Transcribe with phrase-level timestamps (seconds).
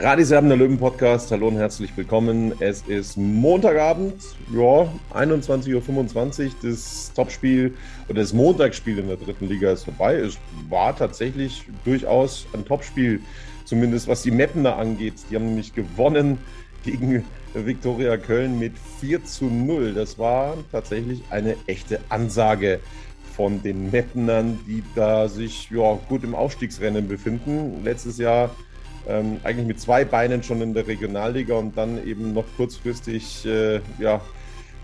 [0.00, 1.32] Radiserben der Löwen Podcast.
[1.32, 2.54] Hallo und herzlich willkommen.
[2.60, 4.14] Es ist Montagabend,
[4.54, 6.52] ja, 21.25 Uhr.
[6.62, 7.74] Das Topspiel
[8.08, 10.14] oder das Montagsspiel in der dritten Liga ist vorbei.
[10.14, 13.20] Es war tatsächlich durchaus ein Topspiel,
[13.64, 15.14] zumindest was die Mappener angeht.
[15.28, 16.38] Die haben nämlich gewonnen
[16.84, 17.24] gegen
[17.54, 19.94] Viktoria Köln mit 4 zu 0.
[19.94, 22.78] Das war tatsächlich eine echte Ansage
[23.34, 27.82] von den Mappenern, die da sich ja, gut im Aufstiegsrennen befinden.
[27.82, 28.50] Letztes Jahr
[29.06, 33.80] ähm, eigentlich mit zwei Beinen schon in der Regionalliga und dann eben noch kurzfristig äh,
[33.98, 34.20] ja,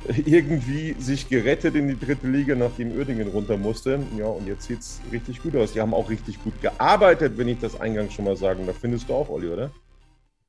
[0.26, 4.00] irgendwie sich gerettet in die dritte Liga, nachdem Uerdingen runter musste.
[4.18, 5.72] Ja, und jetzt sieht es richtig gut aus.
[5.72, 8.76] Die haben auch richtig gut gearbeitet, wenn ich das eingangs schon mal sagen darf.
[8.78, 9.70] Findest du auch, Olli, oder?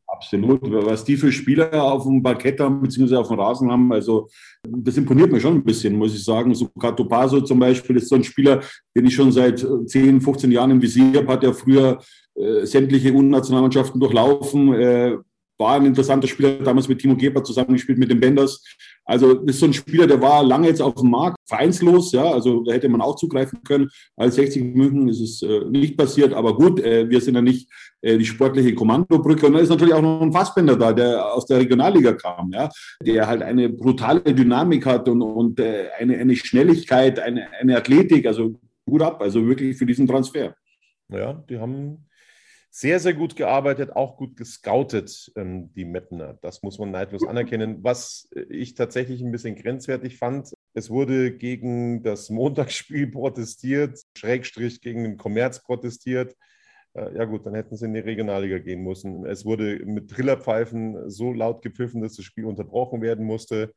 [0.07, 0.61] Absolut.
[0.63, 4.29] Was die für Spieler auf dem Parkett haben, beziehungsweise auf dem Rasen haben, also
[4.63, 6.53] das imponiert mir schon ein bisschen, muss ich sagen.
[6.53, 8.61] So Cato Paso zum Beispiel ist so ein Spieler,
[8.95, 11.99] den ich schon seit 10, 15 Jahren im Visier habe, hat ja früher
[12.35, 15.17] äh, sämtliche Unnationalmannschaften durchlaufen, äh,
[15.57, 18.63] war ein interessanter Spieler, damals mit Timo Geber zusammengespielt mit den Benders.
[19.05, 22.63] Also ist so ein Spieler, der war lange jetzt auf dem Markt, vereinslos, ja, also
[22.63, 23.89] da hätte man auch zugreifen können.
[24.17, 27.69] Als 60 München ist es äh, nicht passiert, aber gut, äh, wir sind ja nicht
[28.01, 29.45] äh, die sportliche Kommandobrücke.
[29.45, 32.69] Und da ist natürlich auch noch ein Fassbender da, der aus der Regionalliga kam, ja,
[33.01, 38.25] der halt eine brutale Dynamik hat und, und äh, eine, eine Schnelligkeit, eine, eine Athletik,
[38.25, 40.55] also gut ab, also wirklich für diesen Transfer.
[41.09, 42.04] Ja, die haben
[42.77, 46.37] sehr, sehr gut gearbeitet, auch gut gescoutet, ähm, die Mettner.
[46.41, 47.81] Das muss man neidlos anerkennen.
[47.85, 55.05] Was ich tatsächlich ein bisschen grenzwertig fand, es wurde gegen das Montagsspiel protestiert, Schrägstrich gegen
[55.05, 56.35] den Kommerz protestiert.
[56.95, 59.25] Äh, ja gut, dann hätten sie in die Regionalliga gehen müssen.
[59.25, 63.73] Es wurde mit Trillerpfeifen so laut gepfiffen, dass das Spiel unterbrochen werden musste.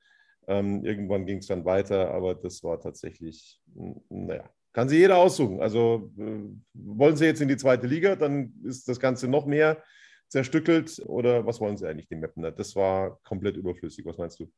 [0.49, 3.61] Ähm, irgendwann ging es dann weiter, aber das war tatsächlich,
[4.09, 5.61] naja, kann sich jeder aussuchen.
[5.61, 6.39] Also äh,
[6.73, 9.83] wollen Sie jetzt in die zweite Liga, dann ist das Ganze noch mehr
[10.29, 12.53] zerstückelt oder was wollen Sie eigentlich, die Mapner?
[12.53, 14.07] Das war komplett überflüssig.
[14.07, 14.49] Was meinst du?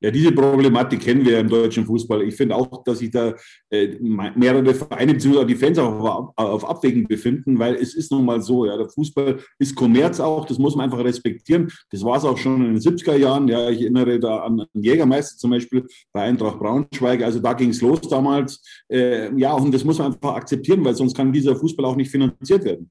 [0.00, 2.22] Ja, diese Problematik kennen wir im deutschen Fußball.
[2.22, 3.34] Ich finde auch, dass sich da
[3.68, 5.44] äh, mehrere Vereine bzw.
[5.44, 9.40] die Fans auf, auf Abwägen befinden, weil es ist nun mal so, ja, der Fußball
[9.58, 11.68] ist Kommerz auch, das muss man einfach respektieren.
[11.90, 13.48] Das war es auch schon in den 70er Jahren.
[13.48, 17.22] Ja, ich erinnere da an, an Jägermeister zum Beispiel bei Eintracht Braunschweig.
[17.22, 18.62] Also da ging es los damals.
[18.88, 22.10] Äh, ja, und das muss man einfach akzeptieren, weil sonst kann dieser Fußball auch nicht
[22.10, 22.88] finanziert werden.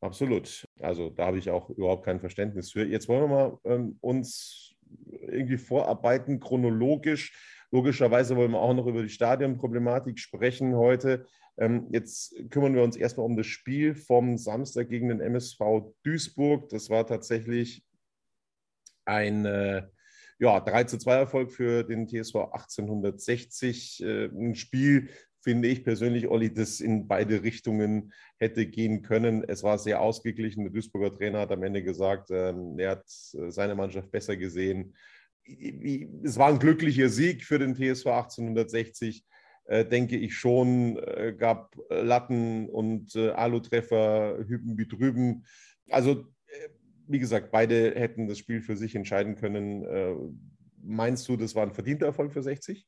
[0.00, 0.66] Absolut.
[0.80, 2.84] Also da habe ich auch überhaupt kein Verständnis für.
[2.84, 4.69] Jetzt wollen wir mal ähm, uns
[5.10, 7.32] irgendwie vorarbeiten, chronologisch.
[7.70, 11.26] Logischerweise wollen wir auch noch über die Stadionproblematik sprechen heute.
[11.56, 15.60] Ähm, jetzt kümmern wir uns erstmal um das Spiel vom Samstag gegen den MSV
[16.02, 16.68] Duisburg.
[16.70, 17.84] Das war tatsächlich
[19.04, 19.86] ein äh,
[20.38, 24.02] ja, 3 zu 2 Erfolg für den TSV 1860.
[24.02, 25.10] Äh, ein Spiel,
[25.42, 29.44] finde ich persönlich, Olli, das in beide Richtungen hätte gehen können.
[29.46, 30.64] Es war sehr ausgeglichen.
[30.64, 34.94] Der Duisburger Trainer hat am Ende gesagt, ähm, er hat äh, seine Mannschaft besser gesehen.
[36.22, 39.24] Es war ein glücklicher Sieg für den TSV 1860,
[39.64, 40.98] äh, denke ich schon.
[40.98, 45.44] Äh, gab Latten und Alu-Treffer, Hüben wie drüben.
[45.88, 46.26] Also,
[47.08, 50.36] wie gesagt, beide hätten das Spiel für sich entscheiden können.
[50.80, 52.86] Meinst du, das war ein verdienter Erfolg für 60?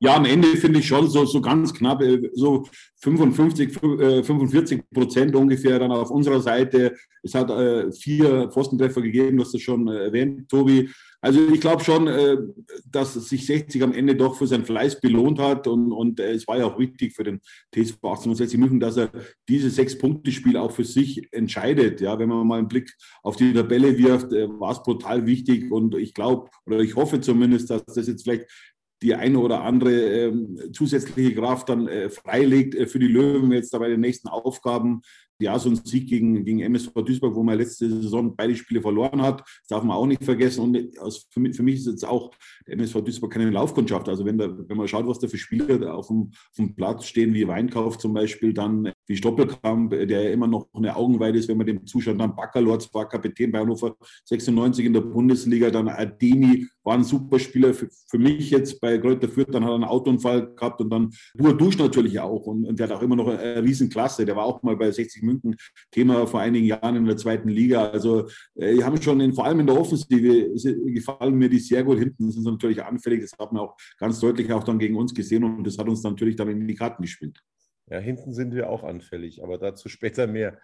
[0.00, 2.64] Ja, am Ende finde ich schon so, so ganz knapp, äh, so
[3.02, 6.94] 55, 45 äh, Prozent ungefähr dann auf unserer Seite.
[7.24, 10.88] Es hat äh, vier Pfostentreffer gegeben, du hast das schon erwähnt, Tobi.
[11.20, 12.08] Also ich glaube schon,
[12.84, 16.58] dass sich 60 am Ende doch für seinen Fleiß belohnt hat und, und es war
[16.58, 17.40] ja auch wichtig für den
[17.74, 19.10] TSV 1860 München, dass er
[19.48, 22.00] dieses Sechs-Punkte-Spiel auch für sich entscheidet.
[22.00, 25.96] Ja, wenn man mal einen Blick auf die Tabelle wirft, war es brutal wichtig und
[25.96, 28.46] ich glaube oder ich hoffe zumindest, dass das jetzt vielleicht
[29.02, 33.72] die eine oder andere ähm, zusätzliche Kraft dann äh, freilegt äh, für die Löwen jetzt
[33.72, 35.02] dabei den nächsten Aufgaben
[35.40, 39.22] ja, so ein Sieg gegen, gegen MSV Duisburg, wo man letzte Saison beide Spiele verloren
[39.22, 40.62] hat, das darf man auch nicht vergessen.
[40.62, 42.32] Und aus, für, mich, für mich ist jetzt auch
[42.66, 44.08] der MSV Duisburg keine Laufkundschaft.
[44.08, 47.06] Also wenn, da, wenn man schaut, was da für Spieler auf dem, auf dem Platz
[47.06, 51.48] stehen, wie Weinkauf zum Beispiel, dann wie Stoppelkamp, der ja immer noch eine Augenweide ist,
[51.48, 55.88] wenn man dem zuschaut, dann Baccalor, zwar Kapitän bei Hannover 96 in der Bundesliga, dann
[55.88, 59.74] Ademi, war ein super Spieler für, für mich jetzt bei Kräuter Fürth, dann hat er
[59.74, 63.28] einen Autounfall gehabt und dann Dusch natürlich auch und, und der hat auch immer noch
[63.28, 65.56] eine, eine Riesenklasse, der war auch mal bei 60 München
[65.90, 67.86] Thema vor einigen Jahren in der zweiten Liga.
[67.88, 70.54] Also äh, die haben schon in, vor allem in der Offensive
[70.86, 71.98] gefallen mir die sehr gut.
[71.98, 73.22] Hinten sind sie natürlich anfällig.
[73.22, 76.02] Das hat man auch ganz deutlich auch dann gegen uns gesehen und das hat uns
[76.02, 77.40] natürlich dann in die Karten gespielt.
[77.90, 80.58] Ja, hinten sind wir auch anfällig, aber dazu später mehr.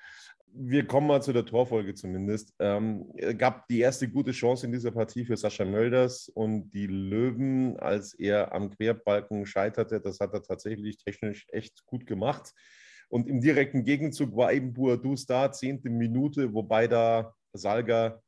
[0.56, 2.54] Wir kommen mal zu der Torfolge zumindest.
[2.60, 7.76] Ähm, gab die erste gute Chance in dieser Partie für Sascha Mölders und die Löwen,
[7.80, 10.00] als er am Querbalken scheiterte.
[10.00, 12.52] Das hat er tatsächlich technisch echt gut gemacht.
[13.08, 18.22] Und im direkten Gegenzug war eben Buadus da, zehnte Minute, wobei da Salga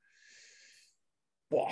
[1.48, 1.70] boah,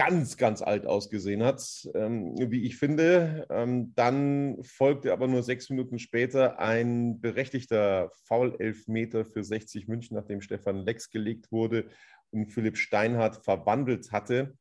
[0.00, 1.62] ganz, ganz alt ausgesehen hat,
[1.94, 3.46] ähm, wie ich finde.
[3.50, 10.40] Ähm, dann folgte aber nur sechs Minuten später ein berechtigter Foul-Elfmeter für 60 München, nachdem
[10.40, 11.90] Stefan Lex gelegt wurde
[12.30, 14.56] und Philipp Steinhardt verwandelt hatte.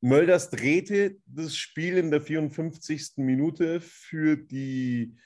[0.00, 3.18] Mölders drehte das Spiel in der 54.
[3.18, 5.18] Minute für die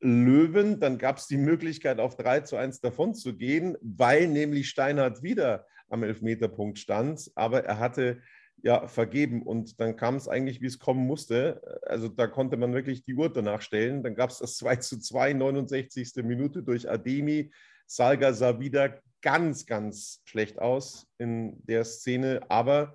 [0.00, 0.78] Löwen.
[0.78, 5.22] Dann gab es die Möglichkeit, auf 3 zu 1 davon zu gehen, weil nämlich Steinhardt
[5.22, 7.30] wieder am Elfmeterpunkt stand.
[7.34, 8.22] Aber er hatte
[8.62, 11.80] ja vergeben und dann kam es eigentlich, wie es kommen musste.
[11.86, 14.02] Also da konnte man wirklich die Uhr danach stellen.
[14.02, 16.12] Dann gab es das 2 zu 2, 69.
[16.24, 17.52] Minute durch Ademi.
[17.86, 22.40] Salga sah wieder ganz, ganz schlecht aus in der Szene.
[22.48, 22.94] Aber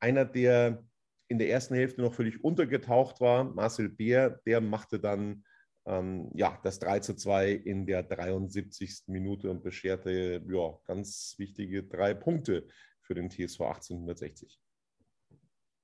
[0.00, 0.82] einer, der
[1.28, 5.44] in der ersten Hälfte noch völlig untergetaucht war, Marcel Beer, der machte dann
[5.86, 9.04] ähm, ja, das 3 zu 2 in der 73.
[9.06, 12.68] Minute und bescherte ja, ganz wichtige drei Punkte
[13.00, 14.60] für den TSV 1860.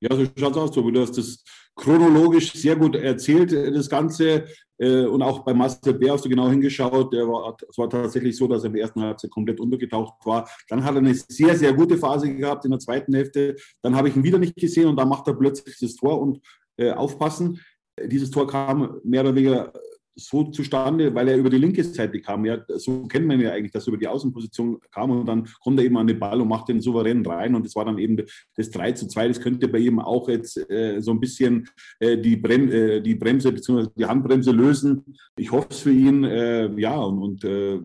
[0.00, 0.92] Ja, so schaut es aus, Tobi.
[0.92, 1.42] Du hast das
[1.74, 4.44] chronologisch sehr gut erzählt, äh, das Ganze.
[4.78, 7.12] Äh, und auch bei Marcel Bär hast du genau hingeschaut.
[7.12, 10.48] Der war, es war tatsächlich so, dass er der ersten Halbzeit komplett untergetaucht war.
[10.68, 13.56] Dann hat er eine sehr, sehr gute Phase gehabt in der zweiten Hälfte.
[13.82, 16.40] Dann habe ich ihn wieder nicht gesehen und dann macht er plötzlich das Tor und
[16.76, 17.60] äh, aufpassen.
[18.06, 19.72] Dieses Tor kam mehr oder weniger
[20.18, 22.44] so zustande, weil er über die linke Seite kam.
[22.44, 25.78] Ja, so kennt man ja eigentlich, dass er über die Außenposition kam und dann kommt
[25.78, 27.54] er eben an den Ball und macht den souverän rein.
[27.54, 28.16] Und das war dann eben
[28.56, 29.28] das 3 zu 2.
[29.28, 31.68] Das könnte bei ihm auch jetzt äh, so ein bisschen
[32.00, 33.88] äh, die, Brem äh, die Bremse bzw.
[33.96, 35.04] die Handbremse lösen.
[35.36, 36.24] Ich hoffe es für ihn.
[36.24, 37.80] Äh, ja, und, und äh,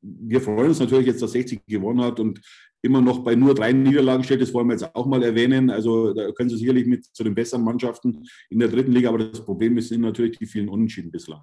[0.00, 2.40] wir freuen uns natürlich jetzt, dass 60 gewonnen hat und
[2.82, 4.40] immer noch bei nur drei Niederlagen steht.
[4.40, 5.70] Das wollen wir jetzt auch mal erwähnen.
[5.70, 9.18] Also da können Sie sicherlich mit zu den besseren Mannschaften in der dritten Liga, aber
[9.18, 11.42] das Problem sind natürlich die vielen Unentschieden bislang.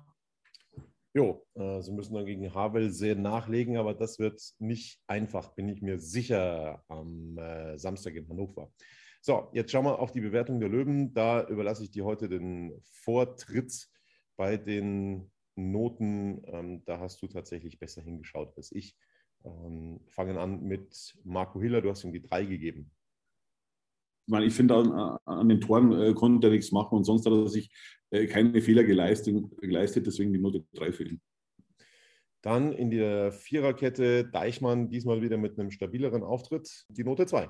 [1.15, 5.69] Jo, äh, sie müssen dann gegen Havel sehr nachlegen, aber das wird nicht einfach, bin
[5.69, 8.69] ich mir sicher, am äh, Samstag in Hannover.
[9.21, 11.13] So, jetzt schauen wir auf die Bewertung der Löwen.
[11.13, 13.87] Da überlasse ich dir heute den Vortritt
[14.35, 16.41] bei den Noten.
[16.47, 18.97] Ähm, da hast du tatsächlich besser hingeschaut als ich.
[19.45, 22.91] Ähm, fangen an mit Marco Hiller, du hast ihm die drei gegeben
[24.27, 27.27] ich meine, ich finde, an, an, den Toren äh, konnte er nichts machen und sonst
[27.27, 27.69] hat er sich
[28.27, 31.21] keine Fehler geleistet, geleistet, deswegen die Note 3 für ihn.
[32.41, 37.49] Dann in der Viererkette Deichmann, diesmal wieder mit einem stabileren Auftritt, die Note 2.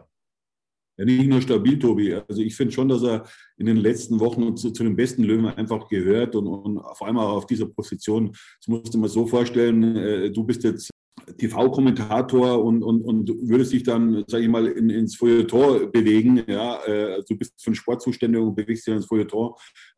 [0.97, 2.13] Ja, nicht nur stabil, Tobi.
[2.13, 3.25] Also ich finde schon, dass er
[3.57, 7.17] in den letzten Wochen zu, zu den besten Löwen einfach gehört und, und, vor allem
[7.17, 8.31] auch auf dieser Position.
[8.31, 10.89] Das musst du mal so vorstellen, äh, du bist jetzt
[11.37, 16.43] TV-Kommentator und, und, und würdest dich dann, sage ich mal, in, ins Feuilleton bewegen.
[16.47, 19.53] Ja, äh, du bist für den Sport zuständig und bewegst dich ins Feuilleton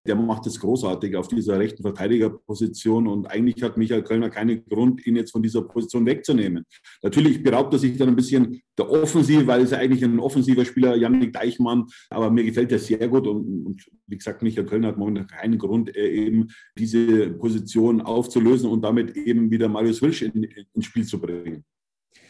[0.08, 5.06] der macht es großartig auf dieser rechten Verteidigerposition und eigentlich hat Michael Kölner keinen Grund,
[5.06, 6.66] ihn jetzt von dieser Position wegzunehmen.
[7.04, 10.66] Natürlich beraubt er sich dann ein bisschen der Offensive, weil es ja eigentlich ein offensiver
[10.66, 14.90] Spieler, Janik Deichmann, aber mir gefällt er sehr gut und, und wie gesagt, Michael Kölner
[14.90, 16.48] hat momentan keinen Grund, äh, eben
[16.78, 21.64] diese Position aufzulösen und damit eben wieder Marius Wilsch in, ins Spiel zu bringen.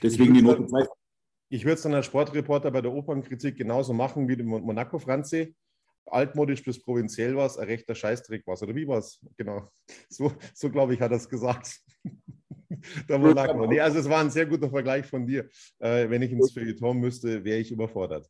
[0.02, 0.86] Deswegen die Note 2.
[1.50, 5.56] Ich würde es dann als Sportreporter bei der Opernkritik genauso machen wie dem Monaco Franzi
[6.08, 8.64] altmodisch bis provinziell war es, ein rechter Scheißtrick war es.
[8.64, 9.20] Oder wie war es?
[9.38, 9.70] Genau.
[10.10, 11.80] So, so glaube ich, hat er es gesagt.
[13.08, 15.50] da war lag nee, also es war ein sehr guter Vergleich von dir.
[15.80, 18.30] Äh, wenn ich ins Feuilleton müsste, wäre ich überfordert.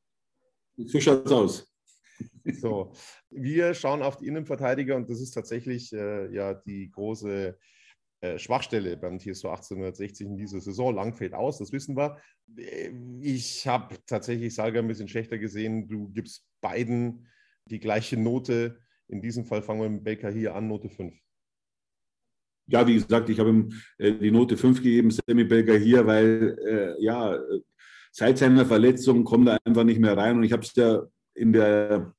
[0.77, 1.74] So schaut es aus.
[2.60, 2.93] So,
[3.29, 7.55] wir schauen auf die Innenverteidiger und das ist tatsächlich äh, ja die große
[8.22, 10.96] äh, Schwachstelle beim TSV 1860 in dieser Saison.
[10.96, 12.17] Lang fällt aus, das wissen wir.
[12.57, 12.91] Äh,
[13.22, 15.88] ich habe tatsächlich Salga ein bisschen schlechter gesehen.
[15.88, 17.27] Du gibst beiden
[17.71, 18.79] die gleiche Note.
[19.07, 21.13] In diesem Fall fangen wir mit Baker hier an, Note 5.
[22.69, 26.57] Ja, wie gesagt, ich habe ihm äh, die Note 5 gegeben, Sammy Baker hier, weil
[26.65, 27.39] äh, ja,
[28.12, 30.38] seit seiner Verletzung kommt er einfach nicht mehr rein.
[30.38, 31.01] Und ich habe es ja
[31.33, 32.13] in der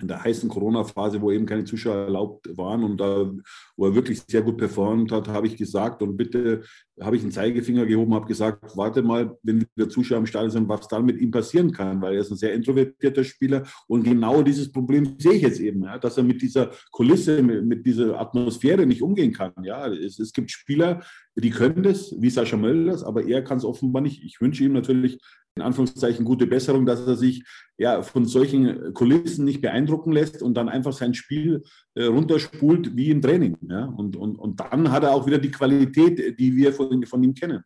[0.00, 3.30] in der heißen Corona-Phase, wo eben keine Zuschauer erlaubt waren und da,
[3.76, 6.62] wo er wirklich sehr gut performt hat, habe ich gesagt und bitte
[7.00, 10.68] habe ich einen Zeigefinger gehoben, habe gesagt, warte mal, wenn wieder Zuschauer im Stadion sind,
[10.68, 14.42] was dann mit ihm passieren kann, weil er ist ein sehr introvertierter Spieler und genau
[14.42, 18.86] dieses Problem sehe ich jetzt eben, ja, dass er mit dieser Kulisse, mit, dieser Atmosphäre
[18.86, 19.52] nicht umgehen kann.
[19.62, 21.02] Ja, es, es gibt Spieler,
[21.34, 24.22] die können das, wie Sascha Mölders, aber er kann es offenbar nicht.
[24.22, 25.18] Ich wünsche ihm natürlich
[25.56, 27.44] in Anführungszeichen gute Besserung, dass er sich
[27.76, 31.62] ja von solchen Kulissen nicht beeindrucken lässt und dann einfach sein Spiel
[31.94, 33.58] äh, runterspult wie im Training.
[33.68, 33.84] Ja?
[33.84, 37.34] Und, und, und dann hat er auch wieder die Qualität, die wir von, von ihm
[37.34, 37.62] kennen.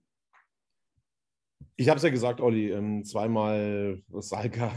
[1.76, 4.72] Ich habe es ja gesagt, Olli, ähm, zweimal Salka,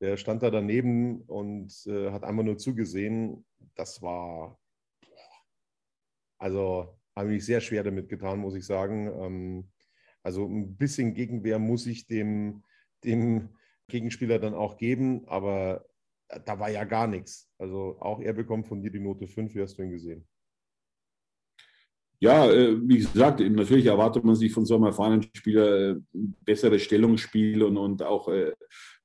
[0.00, 3.44] der stand da daneben und äh, hat einfach nur zugesehen.
[3.74, 4.58] Das war,
[6.38, 9.06] also habe mich sehr schwer damit getan, muss ich sagen.
[9.20, 9.72] Ähm,
[10.22, 12.62] also ein bisschen Gegenwehr muss ich dem,
[13.04, 13.50] dem
[13.88, 15.84] Gegenspieler dann auch geben, aber
[16.44, 17.50] da war ja gar nichts.
[17.58, 19.54] Also auch er bekommt von dir die Note 5.
[19.54, 20.26] Wie hast du ihn gesehen?
[22.20, 26.78] Ja, äh, wie gesagt, natürlich erwartet man sich von so einem erfahrenen Spieler äh, bessere
[26.78, 28.52] Stellungsspiel und, und auch äh,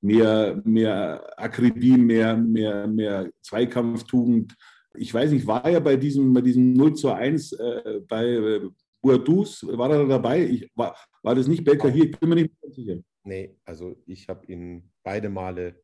[0.01, 4.55] mehr, mehr Akribie, mehr, mehr, mehr Zweikampftugend.
[4.93, 8.61] Ich weiß nicht, war er bei diesem, bei diesem 0 zu 1 äh, bei
[9.01, 10.43] Boadus, war er dabei?
[10.43, 12.05] Ich, war, war das nicht Belka hier?
[12.05, 12.97] Ich bin mir nicht sicher.
[13.23, 15.83] Nee, also ich habe ihn beide Male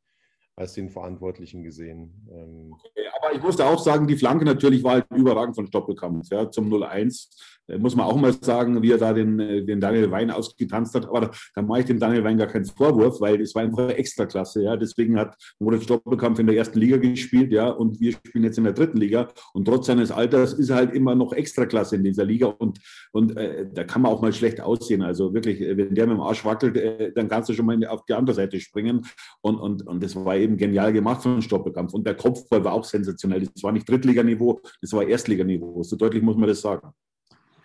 [0.55, 2.11] als den Verantwortlichen gesehen.
[2.31, 6.29] Ähm, okay, aber ich musste auch sagen, die Flanke natürlich war halt überragend von Stoppelkampf
[6.31, 7.29] ja, zum 0-1.
[7.67, 10.95] Äh, muss man auch mal sagen, wie er da den, äh, den Daniel Wein ausgetanzt
[10.95, 11.05] hat.
[11.05, 13.89] Aber da, da mache ich dem Daniel Wein gar keinen Vorwurf, weil es war einfach
[13.89, 14.63] Extraklasse.
[14.63, 14.75] Ja.
[14.75, 18.63] Deswegen hat Moritz Stoppelkampf in der ersten Liga gespielt, ja, und wir spielen jetzt in
[18.63, 19.29] der dritten Liga.
[19.53, 22.47] Und trotz seines Alters ist er halt immer noch Extraklasse in dieser Liga.
[22.47, 22.79] Und,
[23.11, 25.01] und äh, da kann man auch mal schlecht aussehen.
[25.01, 27.83] Also wirklich, äh, wenn der mit dem Arsch wackelt, äh, dann kannst du schon mal
[27.87, 29.05] auf die andere Seite springen.
[29.41, 31.93] Und, und, und das war eben genial gemacht von Stoppelkampf.
[31.93, 33.41] Und der Kopfball war auch sensationell.
[33.41, 35.83] Das war nicht Drittliganiveau, das war Erstliganiveau.
[35.83, 36.89] So deutlich muss man das sagen.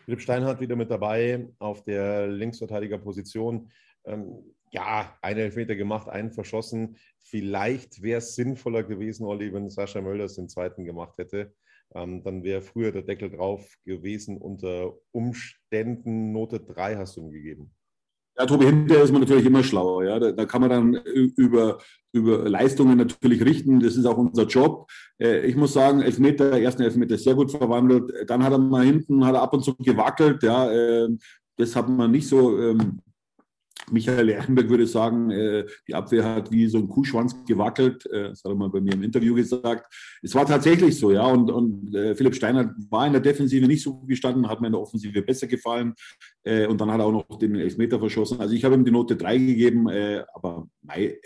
[0.04, 3.70] Philipp Steinhardt wieder mit dabei auf der Linksverteidigerposition.
[4.06, 6.96] Ähm, ja, einen Elfmeter gemacht, einen verschossen.
[7.22, 11.52] Vielleicht wäre es sinnvoller gewesen, Olli, wenn Sascha Mölders den zweiten gemacht hätte.
[11.94, 14.38] Ähm, dann wäre früher der Deckel drauf gewesen.
[14.38, 17.74] Unter Umständen Note 3 hast du ihm gegeben.
[18.38, 20.04] Ja, Tobi, hinterher ist man natürlich immer schlauer.
[20.04, 20.20] Ja?
[20.20, 21.78] Da, da, kann man dann über,
[22.12, 23.80] über Leistungen natürlich richten.
[23.80, 24.88] Das ist auch unser Job.
[25.20, 28.12] Äh, ich muss sagen, Elfmeter, ersten Elfmeter sehr gut verwandelt.
[28.28, 30.44] Dann hat er mal hinten, hat er ab und zu gewackelt.
[30.44, 30.70] Ja?
[30.70, 31.08] Äh,
[31.56, 33.00] das hat man nicht so ähm,
[33.92, 38.06] Michael Lerchenberg würde sagen, äh, die Abwehr hat wie so ein Kuhschwanz gewackelt.
[38.06, 39.92] Äh, das hat er mal bei mir im Interview gesagt.
[40.22, 41.26] Es war tatsächlich so, ja.
[41.26, 44.72] Und, und äh, Philipp Steiner war in der Defensive nicht so gestanden, hat mir in
[44.72, 45.94] der Offensive besser gefallen.
[46.48, 48.40] Äh, und dann hat er auch noch den Elfmeter verschossen.
[48.40, 51.18] Also ich habe ihm die Note 3 gegeben, äh, aber mei, äh,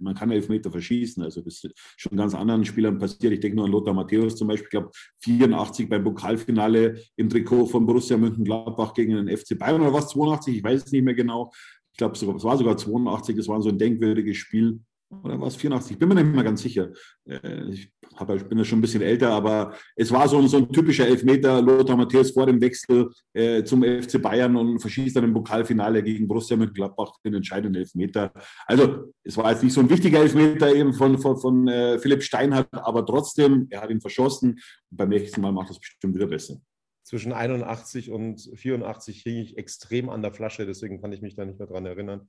[0.00, 1.22] man kann Elfmeter verschießen.
[1.22, 3.32] Also das ist schon ganz anderen Spielern passiert.
[3.32, 4.90] Ich denke nur an Lothar Matthäus zum Beispiel, ich glaube
[5.20, 10.56] 84 beim Pokalfinale im Trikot von Borussia Mönchengladbach gegen den FC Bayern oder was, 82,
[10.56, 11.52] ich weiß es nicht mehr genau
[11.94, 14.80] ich glaube, es war sogar 82, es war so ein denkwürdiges Spiel.
[15.22, 15.92] Oder war es 84?
[15.92, 16.90] Ich bin mir nicht mehr ganz sicher.
[17.24, 20.72] Äh, ich, ich bin ja schon ein bisschen älter, aber es war so, so ein
[20.72, 21.62] typischer Elfmeter.
[21.62, 26.26] Lothar Matthäus vor dem Wechsel äh, zum FC Bayern und verschießt dann im Pokalfinale gegen
[26.26, 28.32] Borussia Mönchengladbach den entscheidenden Elfmeter.
[28.66, 32.24] Also, es war jetzt nicht so ein wichtiger Elfmeter eben von, von, von äh, Philipp
[32.24, 34.58] Steinhardt, aber trotzdem, er hat ihn verschossen.
[34.90, 36.56] beim nächsten Mal macht er es bestimmt wieder besser
[37.04, 41.44] zwischen 81 und 84 hing ich extrem an der Flasche, deswegen kann ich mich da
[41.44, 42.28] nicht mehr dran erinnern.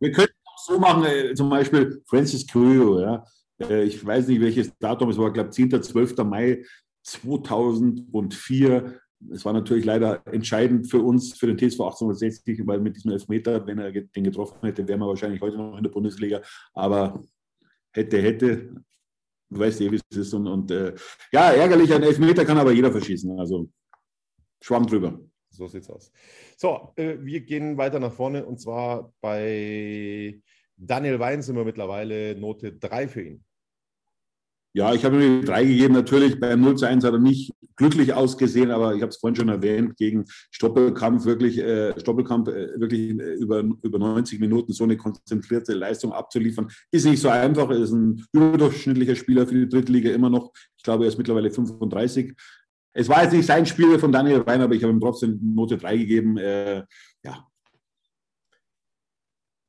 [0.00, 3.24] Wir könnten auch so machen, äh, zum Beispiel Francis Curio, ja.
[3.60, 5.82] Äh, ich weiß nicht, welches Datum es war, glaube 10.
[5.82, 6.16] 12.
[6.24, 6.64] Mai
[7.02, 9.00] 2004.
[9.32, 13.64] Es war natürlich leider entscheidend für uns, für den TSV 1860, weil mit diesem Elfmeter,
[13.66, 16.40] wenn er den getroffen hätte, wären wir wahrscheinlich heute noch in der Bundesliga.
[16.74, 17.22] Aber
[17.92, 18.74] hätte, hätte,
[19.50, 20.34] du weißt eh, wie es ist.
[20.34, 20.94] Und, und äh,
[21.32, 23.38] ja, ärgerlich, ein Elfmeter kann aber jeder verschießen.
[23.38, 23.68] Also
[24.62, 25.20] Schwamm drüber.
[25.50, 26.10] So sieht's aus.
[26.56, 30.40] So, äh, wir gehen weiter nach vorne und zwar bei
[30.76, 33.44] Daniel Wein sind wir mittlerweile Note 3 für ihn.
[34.74, 35.92] Ja, ich habe ihm drei gegeben.
[35.92, 39.36] Natürlich beim 0 zu 1 hat er nicht glücklich ausgesehen, aber ich habe es vorhin
[39.36, 44.84] schon erwähnt, gegen Stoppelkampf wirklich, äh, Stoppelkampf äh, wirklich äh, über, über 90 Minuten so
[44.84, 47.68] eine konzentrierte Leistung abzuliefern, ist nicht so einfach.
[47.68, 50.52] Er ist ein überdurchschnittlicher Spieler für die dritte Liga immer noch.
[50.78, 52.34] Ich glaube, er ist mittlerweile 35.
[52.94, 55.78] Es war jetzt nicht sein Spiel von Daniel Rein, aber ich habe ihm trotzdem Note
[55.78, 56.36] 3 gegeben.
[56.36, 56.84] Äh,
[57.24, 57.46] ja,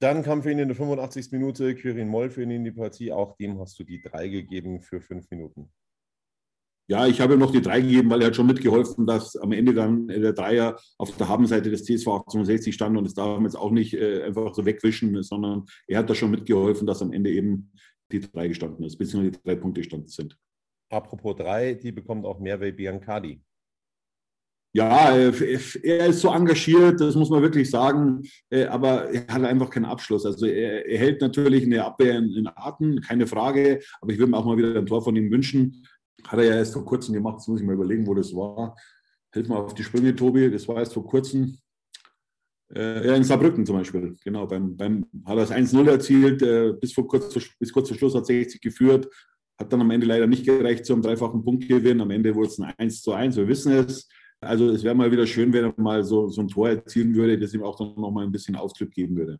[0.04, 1.32] dann kam für ihn in der 85.
[1.32, 3.14] Minute Quirin Moll für ihn in die Partie.
[3.14, 5.72] Auch dem hast du die drei gegeben für fünf Minuten.
[6.90, 9.54] Ja, ich habe ihm noch die drei gegeben, weil er hat schon mitgeholfen, dass am
[9.54, 13.46] Ende dann der Dreier auf der Habenseite des TSV 1860 stand und das darf man
[13.46, 17.14] jetzt auch nicht äh, einfach so wegwischen, sondern er hat da schon mitgeholfen, dass am
[17.14, 17.72] Ende eben
[18.12, 20.38] die drei gestanden ist, beziehungsweise die drei Punkte gestanden sind.
[20.94, 23.42] Apropos drei, die bekommt auch Merve Biancardi.
[24.76, 29.44] Ja, äh, er ist so engagiert, das muss man wirklich sagen, äh, aber er hat
[29.44, 30.26] einfach keinen Abschluss.
[30.26, 34.46] Also er, hält natürlich eine Abwehr in, Atem, keine Frage, aber ich würde mir auch
[34.46, 35.86] mal wieder ein Tor von ihm wünschen.
[36.28, 38.76] Hat er ja erst vor kurzem gemacht, jetzt muss ich mal überlegen, wo das war.
[39.32, 41.58] Hilf mal auf die Sprünge, Tobi, das war erst vor kurzem.
[42.74, 44.48] Äh, ja, in Saarbrücken zum Beispiel, genau.
[44.48, 48.26] Beim, beim, hat er das 1-0 erzielt, bis, vor kurz, bis kurz vor Schluss hat
[48.26, 49.08] 60 geführt,
[49.60, 52.02] hat dann am Ende leider nicht gereicht zum dreifachen Punktgewinn.
[52.02, 54.08] Am Ende wurde es ein 1 zu 1, wir wissen es.
[54.42, 57.40] Also es wäre mal wieder schön, wenn er mal so, so ein Tor erzielen würde,
[57.40, 59.40] das ihm auch dann noch mal ein bisschen Auftrieb geben würde.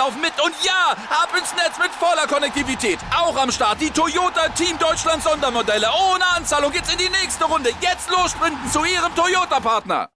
[0.01, 0.33] laufen mit.
[0.43, 2.97] Und ja, ab ins Netz mit voller Konnektivität.
[3.15, 5.87] Auch am Start die Toyota Team Deutschland Sondermodelle.
[6.09, 7.69] Ohne Anzahlung geht's in die nächste Runde.
[7.81, 10.09] Jetzt los sprinten zu ihrem Toyota-Partner.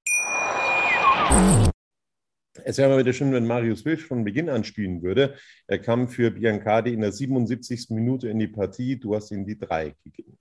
[2.63, 5.35] Es wäre mal wieder schön, wenn Marius Wilsch von Beginn an spielen würde.
[5.67, 7.91] Er kam für Biancardi in der 77.
[7.91, 8.99] Minute in die Partie.
[8.99, 10.35] Du hast ihm die drei gegeben.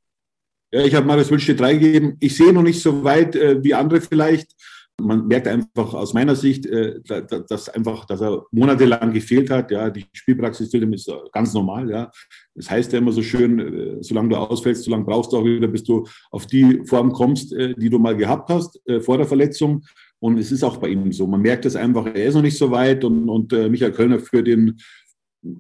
[0.73, 2.17] Ja, ich habe Marius Wilsch die drei gegeben.
[2.21, 4.53] Ich sehe noch nicht so weit äh, wie andere vielleicht.
[5.01, 9.71] Man merkt einfach aus meiner Sicht, äh, dass einfach, dass er monatelang gefehlt hat.
[9.71, 11.91] Ja, die Spielpraxis ist ganz normal.
[11.91, 12.11] Ja,
[12.55, 15.67] das heißt ja immer so schön, äh, solange du ausfällst, solange brauchst du auch wieder,
[15.67, 19.85] bis du auf die Form kommst, äh, die du mal gehabt hast vor der Verletzung.
[20.21, 21.27] Und es ist auch bei ihm so.
[21.27, 24.47] Man merkt es einfach, er ist noch nicht so weit und, und Michael Kölner führt
[24.47, 24.79] den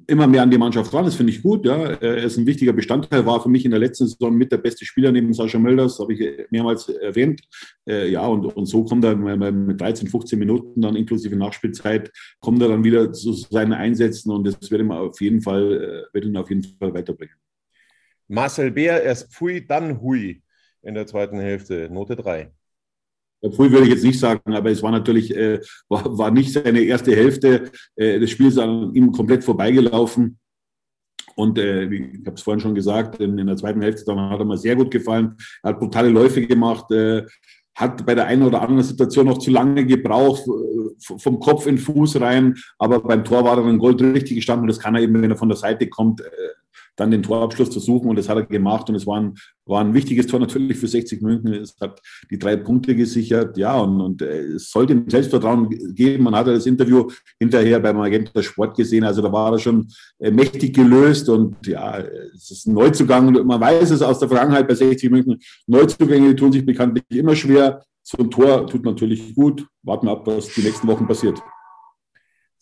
[0.06, 1.04] immer mehr an die Mannschaft ran.
[1.04, 1.66] Das finde ich gut.
[1.66, 1.76] Ja.
[1.76, 4.84] Er ist ein wichtiger Bestandteil, war für mich in der letzten Saison mit der beste
[4.84, 7.42] Spieler neben Sascha Mölders, habe ich mehrmals erwähnt.
[7.86, 12.62] Äh, ja, und, und so kommt er mit 13, 15 Minuten dann inklusive Nachspielzeit, kommt
[12.62, 16.24] er dann wieder zu seinen Einsätzen und das wird ihm auf jeden Fall, äh, wird
[16.24, 17.34] ihn auf jeden Fall weiterbringen.
[18.28, 20.42] Marcel Bär, erst Pfui, dann Hui
[20.82, 22.50] in der zweiten Hälfte, Note 3.
[23.52, 26.80] Früh würde ich jetzt nicht sagen, aber es war natürlich, äh, war, war nicht seine
[26.80, 30.38] erste Hälfte äh, des Spiels an ihm komplett vorbeigelaufen.
[31.36, 34.38] Und äh, ich habe es vorhin schon gesagt, in, in, der zweiten Hälfte dann hat
[34.38, 35.36] er mir sehr gut gefallen.
[35.62, 37.24] Er hat brutale Läufe gemacht, äh,
[37.74, 41.76] hat bei der einen oder anderen Situation noch zu lange gebraucht, äh, vom Kopf in
[41.76, 44.94] den Fuß rein, aber beim Tor war er dann Gold richtig gestanden und das kann
[44.94, 46.24] er eben, wenn er von der Seite kommt, äh,
[46.96, 49.34] dann den Torabschluss zu suchen und das hat er gemacht und es war ein,
[49.66, 51.52] war ein wichtiges Tor natürlich für 60 München.
[51.54, 56.24] Es hat die drei Punkte gesichert, ja, und, und äh, es sollte ihm Selbstvertrauen geben.
[56.24, 57.08] Man hat das Interview
[57.38, 61.98] hinterher beim Magenta Sport gesehen, also da war er schon äh, mächtig gelöst und ja,
[62.34, 63.32] es ist ein Neuzugang.
[63.46, 65.38] Man weiß es aus der Vergangenheit bei 60 München.
[65.66, 67.82] Neuzugänge tun sich bekanntlich immer schwer.
[68.02, 69.66] So ein Tor tut natürlich gut.
[69.82, 71.42] Warten wir ab, was die nächsten Wochen passiert.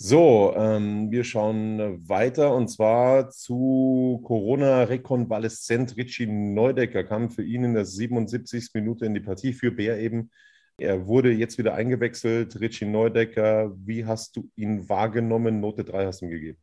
[0.05, 7.75] So, ähm, wir schauen weiter und zwar zu Corona-Rekonvaleszent Richie Neudecker kam für ihn in
[7.75, 8.71] der 77.
[8.75, 10.33] Minute in die Partie für Bär eben.
[10.77, 12.59] Er wurde jetzt wieder eingewechselt.
[12.59, 15.61] Richie Neudecker, wie hast du ihn wahrgenommen?
[15.61, 16.59] Note 3 hast du ihm gegeben.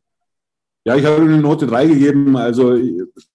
[0.84, 2.36] Ja, ich habe eine Note 3 gegeben.
[2.36, 2.78] Also,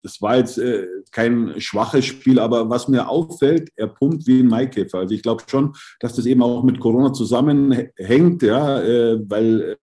[0.02, 4.48] das war jetzt äh, kein schwaches Spiel, aber was mir auffällt, er pumpt wie ein
[4.48, 5.00] Maikäfer.
[5.00, 9.78] Also, ich glaube schon, dass das eben auch mit Corona zusammenhängt, ja, äh, weil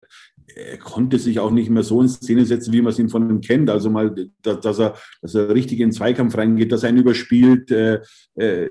[0.56, 3.30] er konnte sich auch nicht mehr so in Szene setzen, wie man es ihn von
[3.30, 3.70] ihm kennt.
[3.70, 7.72] Also mal, dass, er, dass er richtig in den Zweikampf reingeht, dass er ihn überspielt.
[7.72, 8.02] Äh,
[8.36, 8.70] äh,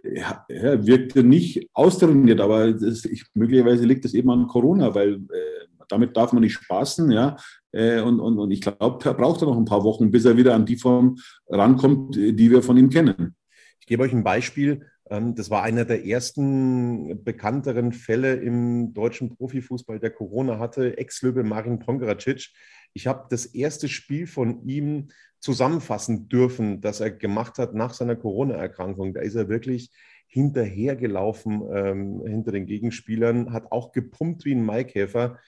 [0.48, 5.79] er wirkte nicht austrainiert, aber das, ich, möglicherweise liegt das eben an Corona, weil äh,
[5.90, 7.36] damit darf man nicht spaßen, ja.
[7.72, 10.54] Äh, und, und, und ich glaube, er braucht noch ein paar Wochen, bis er wieder
[10.54, 13.34] an die Form rankommt, die wir von ihm kennen.
[13.80, 14.86] Ich gebe euch ein Beispiel.
[15.08, 20.96] Ähm, das war einer der ersten bekannteren Fälle im deutschen Profifußball, der Corona hatte.
[20.98, 22.50] Ex-Löwe Marin Pongeracic.
[22.92, 28.16] Ich habe das erste Spiel von ihm zusammenfassen dürfen, das er gemacht hat nach seiner
[28.16, 29.14] Corona-Erkrankung.
[29.14, 29.90] Da ist er wirklich
[30.26, 35.38] hinterhergelaufen ähm, hinter den Gegenspielern, hat auch gepumpt wie ein Maikäfer.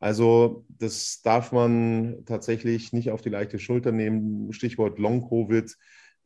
[0.00, 4.52] Also das darf man tatsächlich nicht auf die leichte Schulter nehmen.
[4.52, 5.76] Stichwort Long-Covid.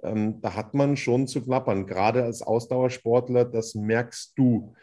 [0.03, 1.87] Ähm, da hat man schon zu knappern.
[1.87, 4.75] Gerade als Ausdauersportler, das merkst du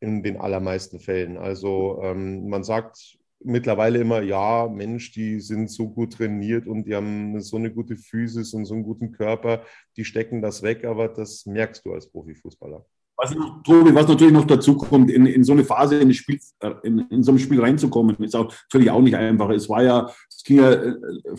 [0.00, 1.38] in den allermeisten Fällen.
[1.38, 6.94] Also ähm, man sagt mittlerweile immer, ja, Mensch, die sind so gut trainiert und die
[6.94, 9.64] haben so eine gute Physis und so einen guten Körper,
[9.96, 12.84] die stecken das weg, aber das merkst du als Profifußballer.
[13.16, 16.72] Was, Tobi, was natürlich noch dazu kommt, in, in so eine Phase in, Spiel, äh,
[16.82, 19.50] in, in, so ein Spiel reinzukommen, ist auch natürlich auch nicht einfach.
[19.50, 20.94] Es war ja, es ging ja äh,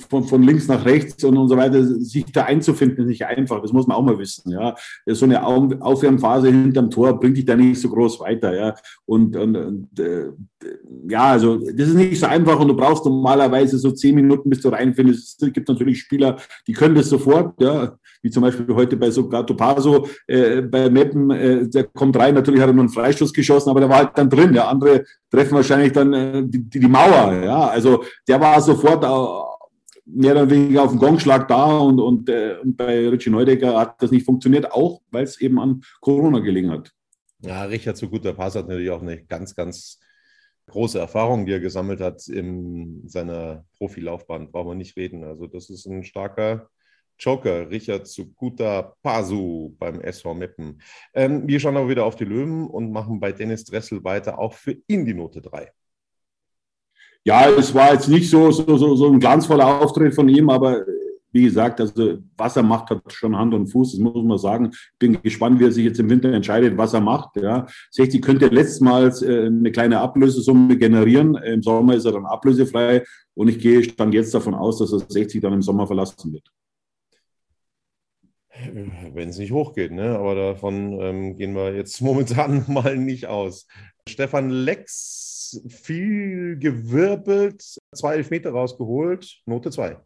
[0.10, 3.62] von, von links nach rechts und, und so weiter, sich da einzufinden, ist nicht einfach.
[3.62, 4.52] Das muss man auch mal wissen.
[4.52, 4.76] Ja.
[5.08, 8.56] So eine Aufwärmphase hinterm Tor bringt dich da nicht so groß weiter.
[8.56, 8.76] Ja.
[9.06, 10.30] Und, und, und äh,
[11.10, 14.62] ja, also das ist nicht so einfach und du brauchst normalerweise so zehn Minuten, bis
[14.62, 15.44] du reinfindest.
[15.44, 19.54] Es gibt natürlich Spieler, die können das sofort, ja, wie zum Beispiel heute bei Sogato
[19.54, 23.70] Paso, äh, bei Meppen, äh, der kommt rein, natürlich hat er nur einen Freistoß geschossen,
[23.70, 24.52] aber der war halt dann drin.
[24.52, 27.34] Der andere treffen wahrscheinlich dann äh, die, die, Mauer.
[27.44, 29.04] Ja, also der war sofort
[30.08, 34.02] mehr oder weniger auf dem Gongschlag da und, und, äh, und bei Richie Neudecker hat
[34.02, 36.92] das nicht funktioniert, auch weil es eben an Corona gelegen hat.
[37.42, 40.00] Ja, Richard zu guter Pass hat natürlich auch eine ganz, ganz
[40.66, 45.24] große Erfahrung, die er gesammelt hat in seiner Profilaufbahn, brauchen wir nicht reden.
[45.24, 46.70] Also das ist ein starker
[47.20, 50.82] Joker, Richard Sukuta Pasu beim SV Meppen.
[51.14, 54.54] Ähm, wir schauen aber wieder auf die Löwen und machen bei Dennis Dressel weiter, auch
[54.54, 55.72] für ihn die Note 3.
[57.24, 60.86] Ja, es war jetzt nicht so, so, so, so ein glanzvoller Auftritt von ihm, aber
[61.36, 64.70] wie gesagt, also was er macht, hat schon Hand und Fuß, das muss man sagen.
[64.72, 67.36] Ich bin gespannt, wie er sich jetzt im Winter entscheidet, was er macht.
[67.36, 67.68] Ja.
[67.92, 71.36] 60 könnte letztmals äh, eine kleine Ablösesumme generieren.
[71.36, 75.00] Im Sommer ist er dann ablösefrei und ich gehe stand jetzt davon aus, dass er
[75.00, 76.50] 60 dann im Sommer verlassen wird.
[79.14, 80.18] Wenn es nicht hochgeht, ne?
[80.18, 83.68] aber davon ähm, gehen wir jetzt momentan mal nicht aus.
[84.08, 87.64] Stefan Lex, viel gewirbelt,
[87.94, 89.98] zwei Elfmeter rausgeholt, Note 2.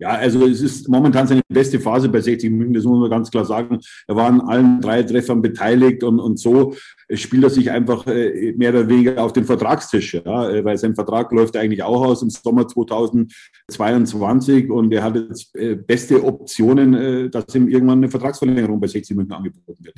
[0.00, 3.32] Ja, also es ist momentan seine beste Phase bei 60 München, das muss man ganz
[3.32, 3.80] klar sagen.
[4.06, 6.76] Er war an allen drei Treffern beteiligt und, und so
[7.12, 10.94] spielt er sich einfach äh, mehr oder weniger auf den Vertragstisch, ja, äh, weil sein
[10.94, 17.30] Vertrag läuft eigentlich auch aus im Sommer 2022 und er hat jetzt äh, beste Optionen,
[17.30, 19.96] dass ihm irgendwann eine Vertragsverlängerung bei 60 München angeboten wird.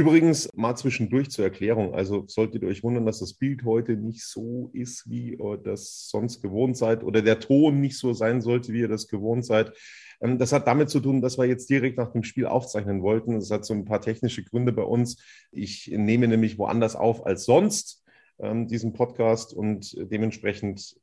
[0.00, 1.92] Übrigens, mal zwischendurch zur Erklärung.
[1.92, 6.08] Also solltet ihr euch wundern, dass das Bild heute nicht so ist, wie ihr das
[6.08, 9.74] sonst gewohnt seid, oder der Ton nicht so sein sollte, wie ihr das gewohnt seid.
[10.22, 13.34] Ähm, das hat damit zu tun, dass wir jetzt direkt nach dem Spiel aufzeichnen wollten.
[13.34, 15.22] Das hat so ein paar technische Gründe bei uns.
[15.52, 18.02] Ich nehme nämlich woanders auf als sonst
[18.38, 20.96] ähm, diesen Podcast und dementsprechend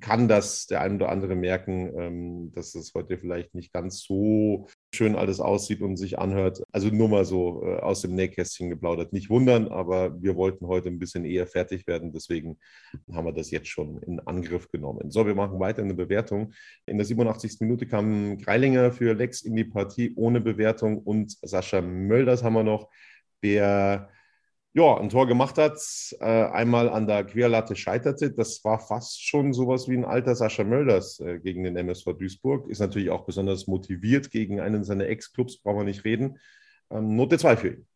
[0.00, 4.68] kann das der ein oder andere merken, ähm, dass es heute vielleicht nicht ganz so
[4.94, 6.62] schön alles aussieht und sich anhört.
[6.72, 9.12] Also nur mal so äh, aus dem Nähkästchen geplaudert.
[9.12, 12.12] Nicht wundern, aber wir wollten heute ein bisschen eher fertig werden.
[12.12, 12.58] Deswegen
[13.12, 15.10] haben wir das jetzt schon in Angriff genommen.
[15.10, 16.52] So, wir machen weiter eine Bewertung.
[16.86, 17.56] In der 87.
[17.60, 22.62] Minute kam Greilinger für Lex in die Partie ohne Bewertung und Sascha Mölders haben wir
[22.64, 22.88] noch,
[23.42, 24.10] der
[24.76, 25.80] ja, ein Tor gemacht hat,
[26.20, 28.30] äh, einmal an der Querlatte scheiterte.
[28.30, 32.68] Das war fast schon sowas wie ein alter Sascha Mölders äh, gegen den MSV Duisburg.
[32.68, 36.38] Ist natürlich auch besonders motiviert gegen einen seiner Ex-Clubs, brauchen wir nicht reden.
[36.90, 37.86] Ähm, Note 2 für ihn.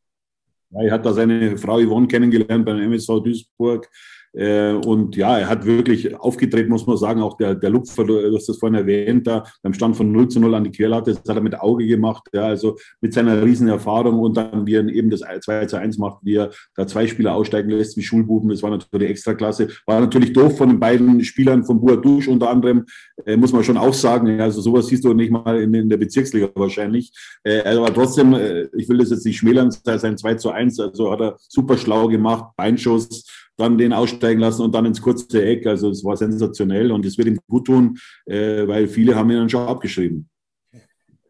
[0.73, 3.89] Er hat da seine Frau Yvonne kennengelernt beim MSV Duisburg.
[4.33, 7.21] Äh, und ja, er hat wirklich aufgetreten, muss man sagen.
[7.23, 10.41] Auch der, der Lupfer, du hast das vorhin erwähnt, da beim Stand von 0 zu
[10.41, 12.29] 0 an die Querlatte, das hat er mit Auge gemacht.
[12.33, 15.99] Ja, also mit seiner riesen Erfahrung und dann, wie er eben das 2 zu 1
[15.99, 18.51] macht, wie er da zwei Spieler aussteigen lässt, wie Schulbuben.
[18.51, 19.69] Das war natürlich Extraklasse.
[19.87, 22.85] War natürlich doof von den beiden Spielern, von Buadouche unter anderem,
[23.27, 24.41] äh, muss man schon auch sagen.
[24.41, 27.13] Also sowas siehst du nicht mal in, in der Bezirksliga wahrscheinlich.
[27.43, 31.11] Äh, aber trotzdem, äh, ich will das jetzt nicht schmälern, sein 2 zu 1, also
[31.11, 35.66] hat er super schlau gemacht, Beinschuss dann den aussteigen lassen und dann ins kurze Eck.
[35.66, 39.37] Also es war sensationell und es wird ihm gut tun, äh, weil viele haben ihn
[39.37, 40.29] dann schon abgeschrieben.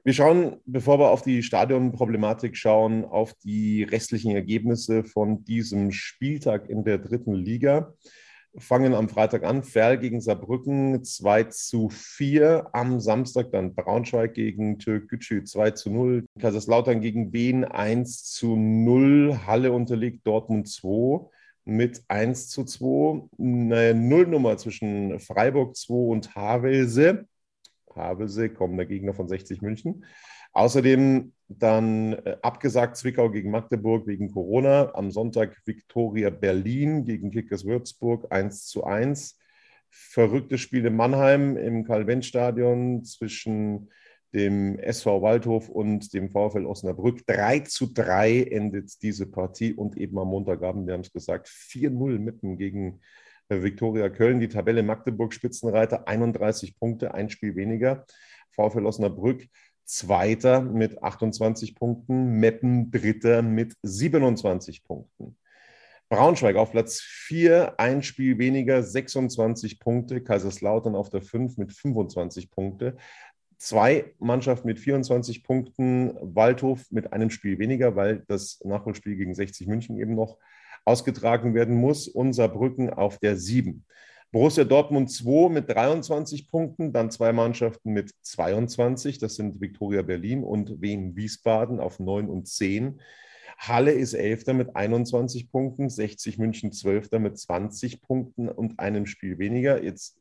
[0.02, 6.70] Wir schauen, bevor wir auf die Stadionproblematik schauen, auf die restlichen Ergebnisse von diesem Spieltag
[6.70, 7.92] in der dritten Liga.
[8.56, 12.70] Fangen am Freitag an, Ferl gegen Saarbrücken 2 zu 4.
[12.72, 16.26] Am Samstag dann Braunschweig gegen Türkgücü 2 zu 0.
[16.38, 19.40] Kaiserslautern gegen Wien 1 zu 0.
[19.46, 21.28] Halle unterliegt Dortmund 2
[21.64, 23.28] mit 1 zu 2.
[23.38, 27.26] Eine Nullnummer zwischen Freiburg 2 und Havelse.
[27.94, 30.04] Havelse, kommender Gegner von 60 München.
[30.52, 34.94] Außerdem dann äh, abgesagt Zwickau gegen Magdeburg wegen Corona.
[34.94, 39.36] Am Sonntag Viktoria Berlin gegen Kickers Würzburg 1 zu 1.
[39.88, 43.90] verrücktes Spiel in Mannheim im Karl-Benz-Stadion zwischen
[44.32, 47.26] dem SV Waldhof und dem VfL Osnabrück.
[47.26, 52.20] 3 zu 3 endet diese Partie und eben am Montagabend, wir haben es gesagt, 4-0
[52.20, 53.00] mitten gegen
[53.48, 54.38] äh, Viktoria Köln.
[54.38, 58.06] Die Tabelle Magdeburg Spitzenreiter 31 Punkte, ein Spiel weniger.
[58.52, 59.48] VfL Osnabrück
[59.90, 65.37] Zweiter mit 28 Punkten, Meppen Dritter mit 27 Punkten.
[66.09, 70.22] Braunschweig auf Platz 4, ein Spiel weniger, 26 Punkte.
[70.22, 72.98] Kaiserslautern auf der 5 mit 25 Punkte.
[73.59, 79.66] Zwei Mannschaften mit 24 Punkten, Waldhof mit einem Spiel weniger, weil das Nachholspiel gegen 60
[79.66, 80.38] München eben noch
[80.85, 82.07] ausgetragen werden muss.
[82.07, 83.85] Unser Brücken auf der 7.
[84.32, 90.44] Borussia Dortmund 2 mit 23 Punkten, dann zwei Mannschaften mit 22, das sind Viktoria Berlin
[90.44, 93.00] und Wien Wiesbaden auf 9 und 10.
[93.58, 99.38] Halle ist Elfter mit 21 Punkten, 60 München Zwölfter mit 20 Punkten und einem Spiel
[99.38, 99.82] weniger.
[99.82, 100.16] Jetzt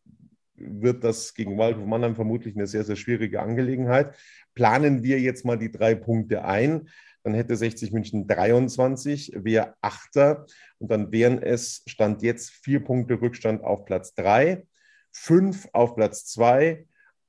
[0.56, 4.16] wird das gegen Waldhof Mannheim vermutlich eine sehr, sehr schwierige Angelegenheit.
[4.56, 6.90] Planen wir jetzt mal die drei Punkte ein,
[7.30, 10.48] dann hätte 60 München 23, wäre Achter
[10.80, 14.66] und dann wären es, Stand jetzt, vier Punkte Rückstand auf Platz 3,
[15.12, 16.86] fünf auf Platz 2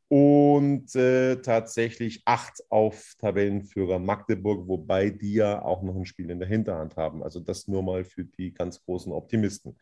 [0.08, 6.38] und äh, tatsächlich acht auf Tabellenführer Magdeburg, wobei die ja auch noch ein Spiel in
[6.38, 7.22] der Hinterhand haben.
[7.22, 9.76] Also das nur mal für die ganz großen Optimisten.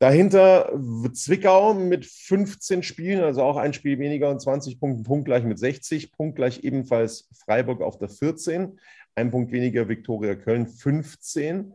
[0.00, 0.72] Dahinter
[1.12, 6.12] Zwickau mit 15 Spielen, also auch ein Spiel weniger und 20 Punkten, punktgleich mit 60,
[6.12, 8.78] punktgleich ebenfalls Freiburg auf der 14,
[9.14, 11.74] ein Punkt weniger Viktoria Köln 15.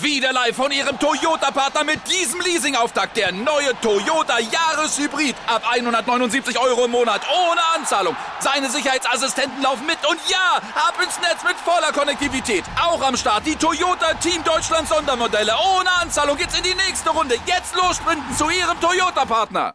[0.00, 3.16] Wieder live von Ihrem Toyota-Partner mit diesem Leasing-Auftakt.
[3.16, 5.34] Der neue Toyota Jahreshybrid.
[5.46, 7.22] Ab 179 Euro im Monat.
[7.28, 8.14] Ohne Anzahlung.
[8.38, 9.98] Seine Sicherheitsassistenten laufen mit.
[10.08, 12.64] Und ja, ab ins Netz mit voller Konnektivität.
[12.80, 15.52] Auch am Start die Toyota Team Deutschland Sondermodelle.
[15.78, 17.36] Ohne Anzahlung geht's in die nächste Runde.
[17.46, 19.74] Jetzt los sprinten zu Ihrem Toyota-Partner.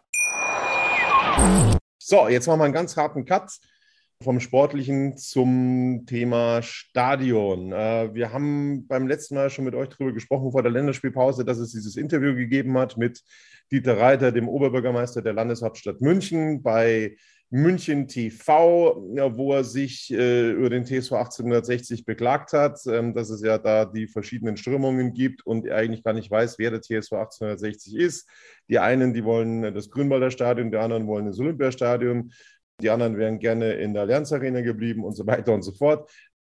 [1.98, 3.50] So, jetzt machen wir einen ganz harten Cut
[4.22, 7.72] vom Sportlichen zum Thema Stadion.
[7.72, 11.58] Äh, wir haben beim letzten Mal schon mit euch darüber gesprochen vor der Länderspielpause, dass
[11.58, 13.22] es dieses Interview gegeben hat mit
[13.72, 17.16] Dieter Reiter, dem Oberbürgermeister der Landeshauptstadt München, bei
[17.48, 18.94] München TV,
[19.36, 23.86] wo er sich äh, über den TSV 1860 beklagt hat, ähm, dass es ja da
[23.86, 28.28] die verschiedenen Strömungen gibt und er eigentlich gar nicht weiß, wer der TSV 1860 ist.
[28.68, 32.32] Die einen, die wollen das Grünwalder Stadion, die anderen wollen das Olympiastadion.
[32.80, 36.10] Die anderen wären gerne in der Allianz Arena geblieben und so weiter und so fort.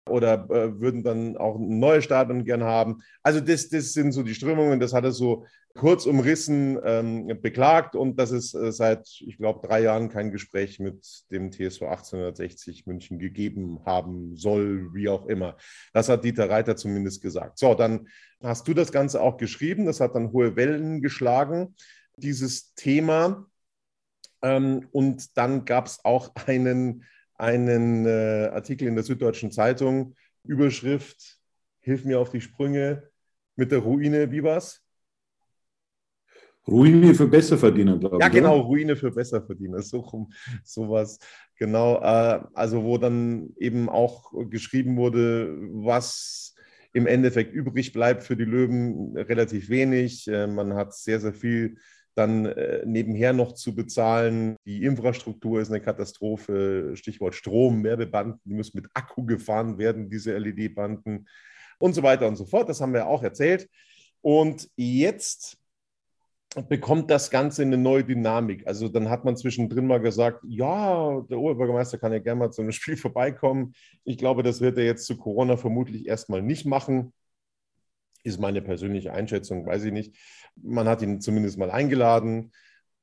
[0.08, 3.02] Oder äh, würden dann auch ein neues Stadion gerne haben.
[3.24, 4.78] Also, das, das sind so die Strömungen.
[4.78, 7.96] Das hat er so kurz umrissen ähm, beklagt.
[7.96, 12.86] Und dass es äh, seit, ich glaube, drei Jahren kein Gespräch mit dem TSV 1860
[12.86, 15.56] München gegeben haben soll, wie auch immer.
[15.92, 17.58] Das hat Dieter Reiter zumindest gesagt.
[17.58, 18.08] So, dann
[18.42, 19.86] hast du das Ganze auch geschrieben.
[19.86, 21.74] Das hat dann hohe Wellen geschlagen,
[22.16, 23.46] dieses Thema.
[24.42, 31.36] Ähm, und dann gab es auch einen, einen äh, Artikel in der Süddeutschen Zeitung, Überschrift,
[31.86, 33.04] Hilf mir auf die Sprünge
[33.54, 34.82] mit der Ruine, wie war's?
[36.66, 38.22] Ruine für Besserverdiener, glaube ich.
[38.22, 38.64] Ja, genau, oder?
[38.64, 40.32] Ruine für Besserverdiener, so rum,
[40.64, 41.20] sowas.
[41.54, 46.56] Genau, äh, also wo dann eben auch geschrieben wurde, was
[46.92, 50.26] im Endeffekt übrig bleibt für die Löwen, relativ wenig.
[50.26, 51.76] Äh, man hat sehr, sehr viel
[52.16, 54.56] dann äh, nebenher noch zu bezahlen.
[54.64, 56.92] Die Infrastruktur ist eine Katastrophe.
[56.94, 61.28] Stichwort Strom, Werbebanden, die müssen mit Akku gefahren werden, diese LED-Banden
[61.78, 62.68] und so weiter und so fort.
[62.68, 63.68] Das haben wir auch erzählt.
[64.22, 65.58] Und jetzt
[66.68, 68.66] bekommt das Ganze eine neue Dynamik.
[68.66, 72.62] Also dann hat man zwischendrin mal gesagt, ja, der Oberbürgermeister kann ja gerne mal zu
[72.62, 73.74] einem Spiel vorbeikommen.
[74.04, 77.12] Ich glaube, das wird er jetzt zu Corona vermutlich erstmal nicht machen.
[78.26, 80.16] Ist meine persönliche Einschätzung, weiß ich nicht.
[80.56, 82.50] Man hat ihn zumindest mal eingeladen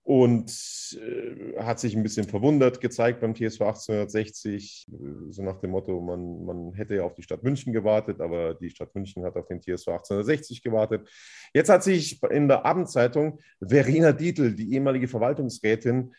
[0.03, 0.51] und
[0.99, 4.91] äh, hat sich ein bisschen verwundert gezeigt beim TSV 1860,
[5.29, 8.69] so nach dem Motto, man, man hätte ja auf die Stadt München gewartet, aber die
[8.69, 11.09] Stadt München hat auf den TSV 1860 gewartet.
[11.53, 16.13] Jetzt hat sich in der Abendzeitung Verena Dietl, die ehemalige Verwaltungsrätin,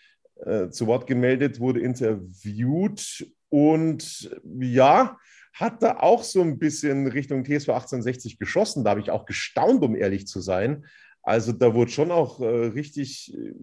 [0.46, 5.18] äh, zu Wort gemeldet, wurde interviewt und ja,
[5.54, 8.84] hat da auch so ein bisschen Richtung TSV 1860 geschossen.
[8.84, 10.84] Da habe ich auch gestaunt, um ehrlich zu sein.
[11.22, 13.54] Also da wurde schon auch äh, richtig äh,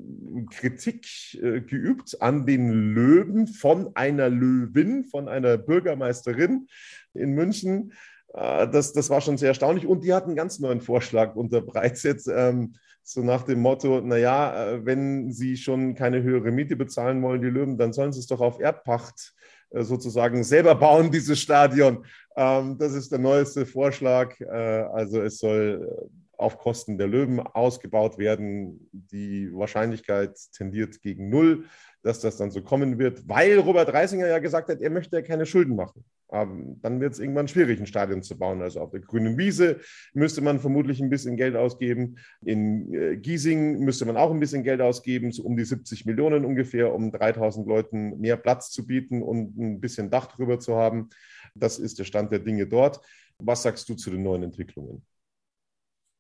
[0.49, 6.67] Kritik äh, geübt an den Löwen von einer Löwin, von einer Bürgermeisterin
[7.13, 7.93] in München.
[8.33, 9.85] Äh, das, das war schon sehr erstaunlich.
[9.85, 12.73] Und die hat einen ganz neuen Vorschlag unterbreitet, ähm,
[13.03, 17.49] so nach dem Motto, naja, äh, wenn sie schon keine höhere Miete bezahlen wollen, die
[17.49, 19.40] Löwen, dann sollen sie es doch auf Erdpacht äh,
[19.73, 22.05] sozusagen selber bauen, dieses Stadion.
[22.35, 24.39] Ähm, das ist der neueste Vorschlag.
[24.41, 28.89] also es soll auf Kosten der Löwen ausgebaut werden.
[28.91, 31.65] Die Wahrscheinlichkeit tendiert gegen null,
[32.03, 35.21] dass das dann so kommen wird, weil Robert Reisinger ja gesagt hat, er möchte ja
[35.21, 36.03] keine Schulden machen.
[36.31, 36.49] Aber
[36.81, 38.61] dann wird es irgendwann schwierig, ein Stadion zu bauen.
[38.61, 39.81] Also auf der grünen Wiese
[40.13, 42.15] müsste man vermutlich ein bisschen Geld ausgeben.
[42.43, 46.45] In äh, Giesing müsste man auch ein bisschen Geld ausgeben, so um die 70 Millionen
[46.45, 51.09] ungefähr, um 3000 Leuten mehr Platz zu bieten und ein bisschen Dach drüber zu haben.
[51.53, 53.01] Das ist der Stand der Dinge dort.
[53.37, 55.03] Was sagst du zu den neuen Entwicklungen?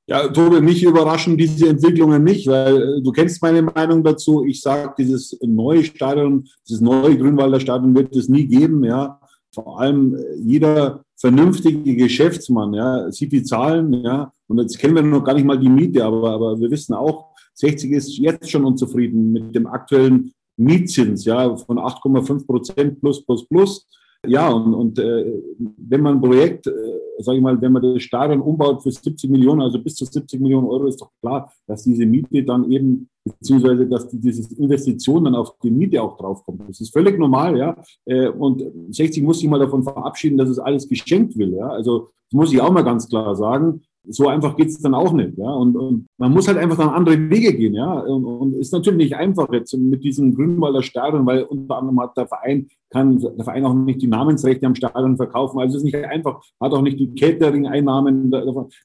[0.07, 4.43] Ja, Tobi, mich überraschen diese Entwicklungen nicht, weil äh, du kennst meine Meinung dazu.
[4.45, 8.83] Ich sage, dieses neue Stadion, dieses neue Grünwalder Stadion wird es nie geben.
[8.83, 9.19] Ja,
[9.53, 15.03] vor allem äh, jeder vernünftige Geschäftsmann, ja, sieht die Zahlen, ja, und jetzt kennen wir
[15.03, 18.65] noch gar nicht mal die Miete, aber, aber wir wissen auch, 60 ist jetzt schon
[18.65, 23.87] unzufrieden mit dem aktuellen Mietzins, ja, von 8,5 Prozent plus, plus, plus.
[24.27, 25.41] Ja, und, und äh,
[25.77, 26.71] wenn man ein Projekt, äh,
[27.17, 30.39] sage ich mal, wenn man das Stadion umbaut für 70 Millionen, also bis zu 70
[30.39, 35.23] Millionen Euro, ist doch klar, dass diese Miete dann eben, beziehungsweise dass die, diese Investition
[35.23, 36.61] dann auf die Miete auch draufkommt.
[36.69, 37.75] Das ist völlig normal, ja.
[38.05, 41.67] Äh, und 60 muss sich mal davon verabschieden, dass es alles geschenkt will, ja.
[41.69, 45.37] Also das muss ich auch mal ganz klar sagen so einfach geht's dann auch nicht.
[45.37, 45.51] Ja?
[45.51, 47.73] Und, und man muss halt einfach dann andere Wege gehen.
[47.73, 47.99] Ja?
[47.99, 52.17] Und, und ist natürlich nicht einfach jetzt mit diesem Grünwalder Stadion, weil unter anderem hat
[52.17, 55.59] der Verein, kann der Verein auch nicht die Namensrechte am Stadion verkaufen.
[55.59, 58.31] Also es ist nicht einfach, hat auch nicht die Catering-Einnahmen.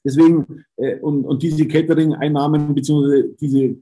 [0.03, 3.75] Deswegen, äh, und, und diese Catering-Einnahmen, beziehungsweise diese, äh,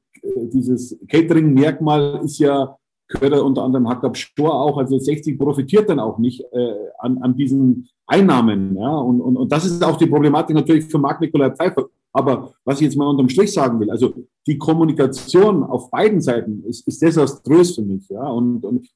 [0.53, 2.75] dieses Catering-Merkmal ist ja
[3.07, 7.19] gehört er unter anderem Hackab Stor auch, also 60 profitiert dann auch nicht äh, an,
[7.19, 8.75] an diesen Einnahmen.
[8.77, 8.97] Ja?
[8.97, 11.87] Und, und, und das ist auch die Problematik natürlich für Marc Nikolai Pfeiffer.
[12.13, 14.13] Aber was ich jetzt mal unterm Strich sagen will, also
[14.47, 18.07] die Kommunikation auf beiden Seiten ist, ist desaströs für mich.
[18.09, 18.27] Ja?
[18.29, 18.87] Und, und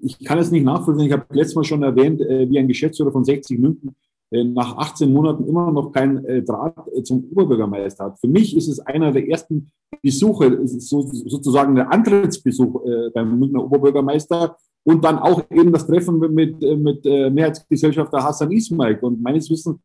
[0.00, 1.06] ich kann es nicht nachvollziehen.
[1.06, 3.94] Ich habe letztes Mal schon erwähnt, äh, wie ein Geschäftsführer von 60 München
[4.44, 8.20] nach 18 Monaten immer noch kein äh, Draht äh, zum Oberbürgermeister hat.
[8.20, 9.70] Für mich ist es einer der ersten
[10.02, 12.80] Besuche, so, sozusagen der Antrittsbesuch
[13.12, 18.98] beim Münchner Oberbürgermeister und dann auch eben das Treffen mit, mit Mehrheitsgesellschafter Hassan Ismail.
[19.00, 19.78] Und meines Wissens,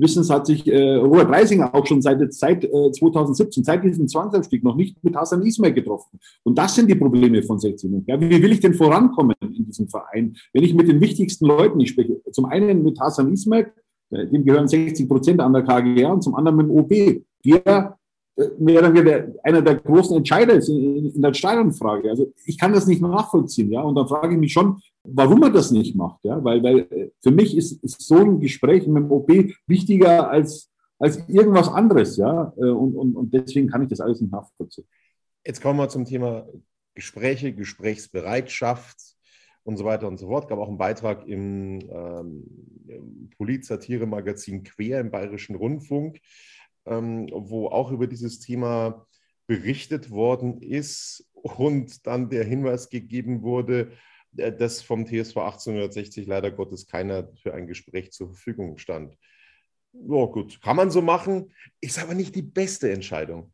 [0.00, 4.64] Wissens hat sich äh, Robert Reisinger auch schon seit, seit äh, 2017, seit diesem Zwangsaufstieg,
[4.64, 6.18] noch nicht mit Hassan Ismail getroffen.
[6.42, 8.04] Und das sind die Probleme von 16.
[8.06, 11.78] Ja, wie will ich denn vorankommen in diesem Verein, wenn ich mit den wichtigsten Leuten
[11.78, 12.20] nicht spreche?
[12.32, 13.70] Zum einen mit Hassan Ismail, äh,
[14.10, 17.22] dem gehören 60 Prozent an der KGR und zum anderen mit dem OB.
[17.44, 17.96] Der
[18.36, 22.10] äh, oder weniger einer der großen Entscheider ist in, in der Stadionfrage.
[22.10, 23.82] Also ich kann das nicht nachvollziehen, ja.
[23.82, 26.42] Und dann frage ich mich schon, warum er das nicht macht, ja.
[26.42, 30.70] Weil, weil äh, für mich ist, ist so ein Gespräch mit dem OB wichtiger als,
[30.98, 32.52] als irgendwas anderes, ja.
[32.56, 34.86] Und, und, und deswegen kann ich das alles nicht nachvollziehen.
[35.44, 36.46] Jetzt kommen wir zum Thema
[36.94, 39.09] Gespräche, Gesprächsbereitschaft
[39.70, 40.44] und so weiter und so fort.
[40.44, 42.44] Es gab auch einen Beitrag im, ähm,
[42.88, 46.20] im Polit-Satire-Magazin Quer im Bayerischen Rundfunk,
[46.86, 49.06] ähm, wo auch über dieses Thema
[49.46, 53.92] berichtet worden ist und dann der Hinweis gegeben wurde,
[54.36, 59.16] äh, dass vom TSV 1860 leider Gottes keiner für ein Gespräch zur Verfügung stand.
[59.92, 63.52] Ja, gut, kann man so machen, ist aber nicht die beste Entscheidung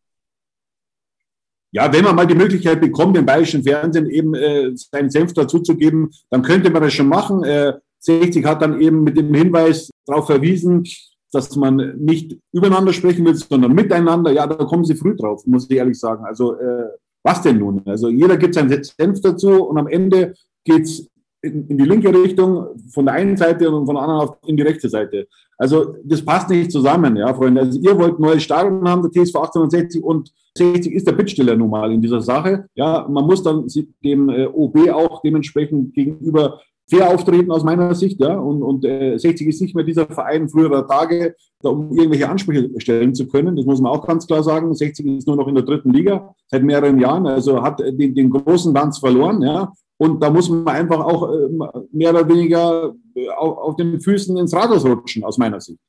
[1.76, 6.10] ja, wenn man mal die Möglichkeit bekommt, im bayerischen Fernsehen eben äh, seinen Senf dazuzugeben,
[6.30, 7.44] dann könnte man das schon machen.
[7.44, 10.84] Äh, 60 hat dann eben mit dem Hinweis darauf verwiesen,
[11.32, 14.32] dass man nicht übereinander sprechen will, sondern miteinander.
[14.32, 16.24] Ja, da kommen sie früh drauf, muss ich ehrlich sagen.
[16.24, 16.86] Also äh,
[17.22, 17.82] was denn nun?
[17.84, 20.32] Also jeder gibt seinen Senf dazu und am Ende
[20.64, 21.06] geht's
[21.42, 24.56] in, in die linke Richtung von der einen Seite und von der anderen auf, in
[24.56, 25.28] die rechte Seite.
[25.58, 27.60] Also das passt nicht zusammen, ja, Freunde.
[27.60, 31.70] Also ihr wollt neues Stadion haben, der TSV 1860 und 60 ist der Bittsteller nun
[31.70, 32.66] mal in dieser Sache.
[32.74, 33.66] Ja, man muss dann
[34.04, 38.38] dem äh, OB auch dementsprechend gegenüber fair auftreten aus meiner Sicht, ja.
[38.38, 42.70] Und, und äh, 60 ist nicht mehr dieser Verein früherer Tage, da, um irgendwelche Ansprüche
[42.78, 43.56] stellen zu können.
[43.56, 44.72] Das muss man auch ganz klar sagen.
[44.72, 48.30] 60 ist nur noch in der dritten Liga seit mehreren Jahren, also hat den, den
[48.30, 49.72] großen Tanz verloren, ja.
[49.98, 51.48] Und da muss man einfach auch äh,
[51.90, 55.80] mehr oder weniger äh, auf, auf den Füßen ins Rathaus rutschen, aus meiner Sicht.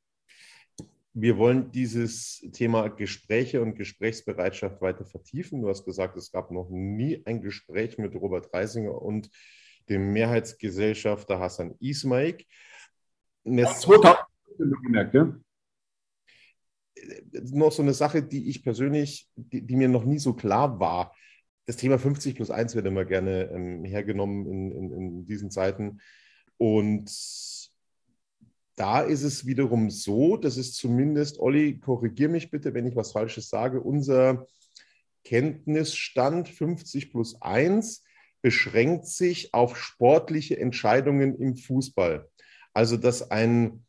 [1.20, 5.62] Wir wollen dieses Thema Gespräche und Gesprächsbereitschaft weiter vertiefen.
[5.62, 9.28] Du hast gesagt, es gab noch nie ein Gespräch mit Robert Reisinger und
[9.88, 12.36] dem Mehrheitsgesellschafter Hassan Ismail.
[13.42, 14.20] Das 2000
[14.84, 15.36] gemerkt, ja?
[17.50, 21.16] Noch so eine Sache, die ich persönlich, die, die, mir noch nie so klar war.
[21.66, 25.98] Das Thema 50 plus 1 wird immer gerne ähm, hergenommen in, in, in diesen Zeiten.
[26.58, 27.10] Und
[28.78, 33.12] da ist es wiederum so, dass es zumindest, Olli, korrigier mich bitte, wenn ich was
[33.12, 34.46] Falsches sage, unser
[35.24, 38.04] Kenntnisstand 50 plus 1
[38.40, 42.28] beschränkt sich auf sportliche Entscheidungen im Fußball.
[42.72, 43.84] Also, dass ein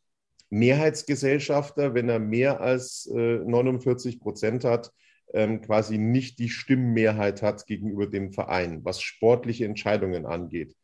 [0.50, 4.90] Mehrheitsgesellschafter, wenn er mehr als äh, 49 Prozent hat,
[5.32, 10.74] ähm, quasi nicht die Stimmmehrheit hat gegenüber dem Verein, was sportliche Entscheidungen angeht.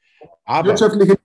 [0.45, 1.19] Aber wirtschaftliche,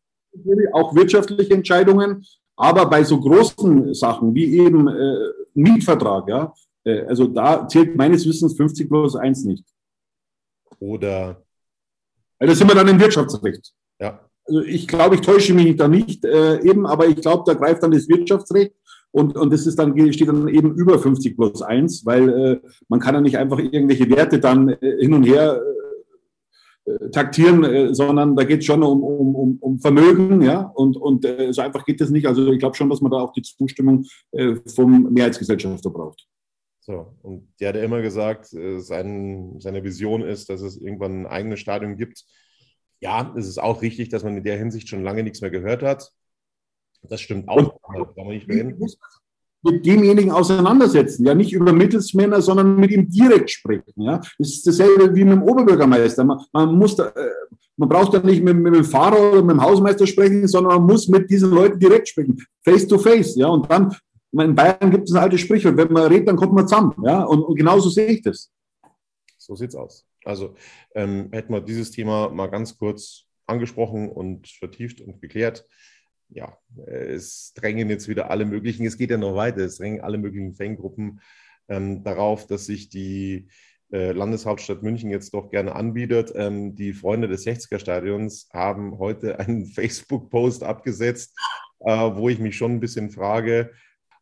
[0.74, 2.26] auch wirtschaftliche Entscheidungen,
[2.62, 5.16] aber bei so großen Sachen wie eben äh,
[5.56, 6.54] Mietvertrag, ja,
[6.84, 9.66] äh, also da zählt meines Wissens 50 plus 1 nicht.
[10.80, 11.44] Oder
[12.40, 13.74] da sind wir dann im Wirtschaftsrecht.
[14.00, 14.20] Ja.
[14.46, 17.84] Also ich glaube, ich täusche mich da nicht äh, eben, aber ich glaube, da greift
[17.84, 18.74] dann das Wirtschaftsrecht
[19.12, 23.00] und, und das ist dann, steht dann eben über 50 plus 1, weil äh, man
[23.00, 25.81] kann ja nicht einfach irgendwelche Werte dann äh, hin und her äh,
[27.12, 31.52] taktieren, äh, sondern da geht es schon um, um, um, Vermögen, ja, und, und äh,
[31.52, 32.28] so einfach geht das nicht.
[32.28, 36.28] Also ich glaube schon, dass man da auch die Zustimmung äh, vom Mehrheitsgesellschafter braucht.
[36.80, 41.22] So, und der hat ja immer gesagt, äh, sein, seine Vision ist, dass es irgendwann
[41.22, 42.26] ein eigenes Stadion gibt.
[43.00, 45.84] Ja, es ist auch richtig, dass man in der Hinsicht schon lange nichts mehr gehört
[45.84, 46.12] hat.
[47.04, 47.80] Das stimmt auch.
[48.16, 48.48] Da nicht
[49.64, 53.94] mit demjenigen auseinandersetzen, ja nicht über Mittelsmänner, sondern mit ihm direkt sprechen.
[53.96, 56.24] Ja, das ist dasselbe wie mit dem Oberbürgermeister.
[56.24, 57.30] Man, man muss, da, äh,
[57.78, 60.88] man braucht da nicht mit, mit, dem Fahrer oder mit dem Hausmeister sprechen, sondern man
[60.88, 63.36] muss mit diesen Leuten direkt sprechen, face to face.
[63.36, 63.96] Ja, und dann
[64.32, 66.96] in Bayern gibt es ein altes Sprichwort, wenn man redet, dann kommt man zusammen.
[67.04, 67.24] Ja?
[67.24, 68.52] Und, und genauso sehe ich das.
[69.38, 70.06] So sieht es aus.
[70.24, 70.56] Also
[70.96, 75.66] ähm, hätten wir dieses Thema mal ganz kurz angesprochen und vertieft und geklärt.
[76.34, 80.18] Ja, es drängen jetzt wieder alle möglichen, es geht ja noch weiter, es drängen alle
[80.18, 81.20] möglichen Fangruppen
[81.68, 83.50] ähm, darauf, dass sich die
[83.92, 86.32] äh, Landeshauptstadt München jetzt doch gerne anbietet.
[86.36, 91.38] Ähm, die Freunde des 60er-Stadions haben heute einen Facebook-Post abgesetzt,
[91.80, 93.72] äh, wo ich mich schon ein bisschen frage,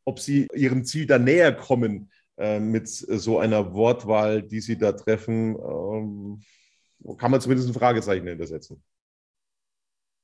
[0.06, 4.94] ob sie ihrem Ziel da näher kommen äh, mit so einer Wortwahl, die sie da
[4.94, 5.56] treffen.
[5.56, 6.42] Ähm,
[7.18, 8.84] kann man zumindest ein Fragezeichen hintersetzen.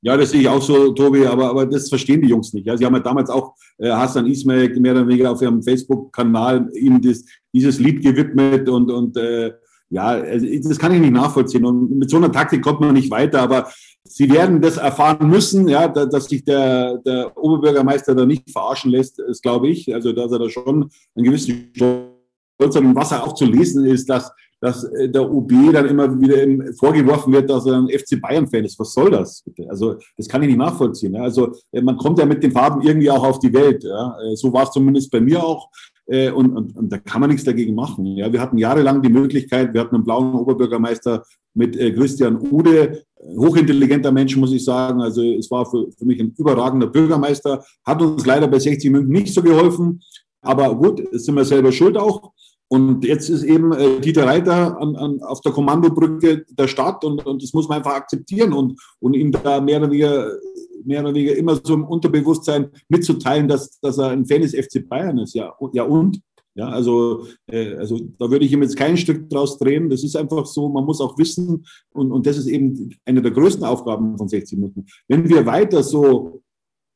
[0.02, 2.68] Ja, das sehe ich auch so, Tobi, aber, aber das verstehen die Jungs nicht.
[2.68, 2.78] Ja.
[2.78, 7.02] Sie haben ja damals auch äh, Hassan Ismail mehr oder weniger auf ihrem Facebook-Kanal ihm
[7.02, 9.54] das, dieses Lied gewidmet und, und äh,
[9.90, 11.66] ja, also das kann ich nicht nachvollziehen.
[11.66, 13.70] Und mit so einer Taktik kommt man nicht weiter, aber
[14.08, 19.20] Sie werden das erfahren müssen, ja, dass sich der, der Oberbürgermeister da nicht verarschen lässt,
[19.20, 19.94] ist, glaube ich.
[19.94, 22.96] Also, dass er da schon einen gewissen Stolz hat.
[22.96, 24.32] Was auch zu lesen ist, dass,
[24.66, 28.80] dass äh, der OB dann immer wieder vorgeworfen wird, dass er ein FC Bayern-Fan ist.
[28.80, 29.44] Was soll das?
[29.44, 29.70] Bitte?
[29.70, 31.14] Also, das kann ich nicht nachvollziehen.
[31.14, 31.22] Ja.
[31.22, 33.84] Also, äh, man kommt ja mit den Farben irgendwie auch auf die Welt.
[33.84, 34.18] Ja.
[34.20, 35.70] Äh, so war es zumindest bei mir auch.
[36.08, 38.06] Und, und, und da kann man nichts dagegen machen.
[38.06, 41.24] Ja, wir hatten jahrelang die Möglichkeit, wir hatten einen blauen Oberbürgermeister
[41.56, 43.02] mit Christian Ude,
[43.36, 45.02] hochintelligenter Mensch, muss ich sagen.
[45.02, 49.12] Also es war für, für mich ein überragender Bürgermeister, hat uns leider bei 60 München
[49.12, 50.00] nicht so geholfen.
[50.44, 52.34] Aber gut, sind wir selber schuld auch.
[52.76, 57.26] Und jetzt ist eben äh, Dieter Reiter an, an, auf der Kommandobrücke der Stadt und,
[57.26, 60.30] und das muss man einfach akzeptieren und, und ihm da mehr oder, weniger,
[60.84, 64.86] mehr oder weniger immer so im Unterbewusstsein mitzuteilen, dass, dass er ein Fan des FC
[64.90, 65.36] Bayern ist.
[65.36, 66.20] Ja, ja und?
[66.54, 69.90] Ja, also, äh, also da würde ich ihm jetzt kein Stück draus drehen.
[69.90, 73.32] Das ist einfach so, man muss auch wissen, und, und das ist eben eine der
[73.32, 74.86] größten Aufgaben von 60 Minuten.
[75.08, 76.42] Wenn wir weiter so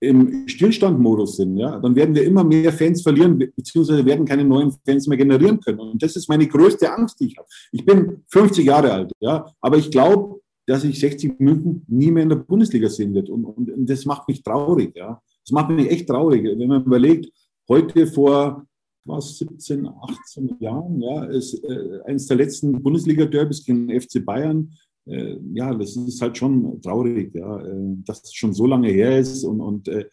[0.02, 4.72] im Stillstandmodus sind, ja, dann werden wir immer mehr Fans verlieren, beziehungsweise werden keine neuen
[4.86, 5.80] Fans mehr generieren können.
[5.80, 7.48] Und das ist meine größte Angst, die ich habe.
[7.72, 12.24] Ich bin 50 Jahre alt, ja, aber ich glaube, dass ich 60 Minuten nie mehr
[12.24, 13.30] in der Bundesliga sehen wird.
[13.30, 15.22] Und, und, und das macht mich traurig, ja.
[15.44, 17.32] Das macht mich echt traurig, wenn man überlegt,
[17.68, 18.66] heute vor
[19.06, 24.72] war 17, 18 Jahren, ja, ist äh, eines der letzten Bundesliga-Derbys gegen FC Bayern.
[25.10, 29.18] Äh, ja, das ist halt schon traurig, ja, äh, dass es schon so lange her
[29.18, 29.44] ist.
[29.44, 30.06] Und, und äh,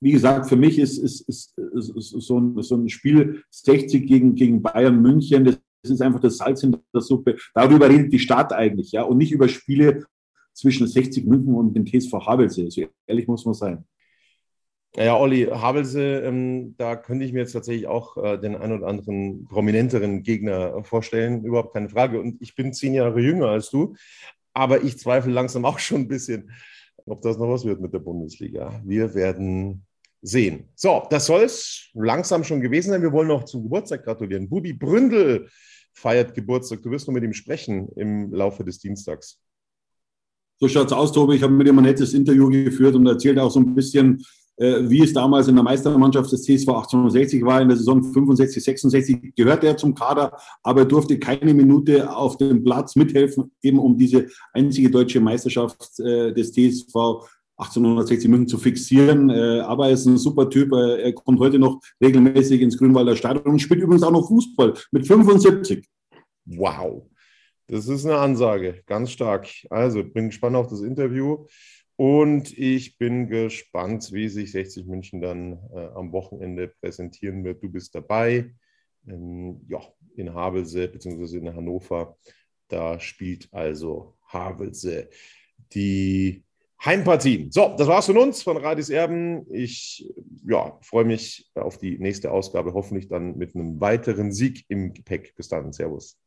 [0.00, 4.34] wie gesagt, für mich ist, ist, ist, ist, so, ein, so ein Spiel 60 gegen,
[4.34, 7.36] gegen Bayern München, das ist einfach das Salz in der Suppe.
[7.54, 10.04] Darüber redet die Stadt eigentlich, ja, und nicht über Spiele
[10.54, 12.70] zwischen 60 München und dem TSV Havelse.
[12.70, 13.84] So ehrlich muss man sein.
[14.94, 18.86] Ja, Olli, Havelse, ähm, da könnte ich mir jetzt tatsächlich auch äh, den ein oder
[18.86, 22.20] anderen prominenteren Gegner vorstellen, überhaupt keine Frage.
[22.20, 23.94] Und ich bin zehn Jahre jünger als du,
[24.52, 26.50] aber ich zweifle langsam auch schon ein bisschen,
[27.06, 28.82] ob das noch was wird mit der Bundesliga.
[28.84, 29.86] Wir werden
[30.20, 30.68] sehen.
[30.74, 33.02] So, das soll es langsam schon gewesen sein.
[33.02, 34.48] Wir wollen noch zum Geburtstag gratulieren.
[34.48, 35.48] Bubi Bründel
[35.94, 36.82] feiert Geburtstag.
[36.82, 39.40] Du wirst noch mit ihm sprechen im Laufe des Dienstags.
[40.60, 41.36] So schaut es aus, Tobi.
[41.36, 44.22] Ich habe mit ihm ein nettes Interview geführt und erzählt auch so ein bisschen,
[44.58, 49.34] wie es damals in der Meistermannschaft des CSV 1860 war, in der Saison 65, 66,
[49.34, 54.26] gehört er zum Kader, aber durfte keine Minute auf dem Platz mithelfen, eben um diese
[54.52, 57.24] einzige deutsche Meisterschaft äh, des TSV
[57.62, 59.30] 1860 München zu fixieren.
[59.30, 60.72] Äh, aber er ist ein super Typ.
[60.72, 65.06] Er kommt heute noch regelmäßig ins Grünwalder Stadion und spielt übrigens auch noch Fußball mit
[65.06, 65.86] 75.
[66.46, 67.06] Wow.
[67.68, 69.48] Das ist eine Ansage, ganz stark.
[69.70, 71.46] Also bin gespannt auf das Interview.
[72.02, 77.62] Und ich bin gespannt, wie sich 60 München dann äh, am Wochenende präsentieren wird.
[77.62, 78.56] Du bist dabei.
[79.06, 79.78] Ähm, ja,
[80.16, 81.36] in Havelse bzw.
[81.36, 82.16] in Hannover.
[82.66, 85.10] Da spielt also Havelse
[85.72, 86.42] die
[86.84, 87.46] Heimpartie.
[87.52, 89.46] So, das war's von uns, von Radis Erben.
[89.54, 90.12] Ich
[90.44, 95.36] ja, freue mich auf die nächste Ausgabe, hoffentlich dann mit einem weiteren Sieg im Gepäck.
[95.36, 95.72] Bis dann.
[95.72, 96.18] Servus.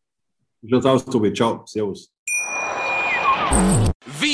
[0.61, 1.33] Wie schaut's aus, Tobi?
[1.33, 1.65] Ciao.
[1.65, 2.13] Servus.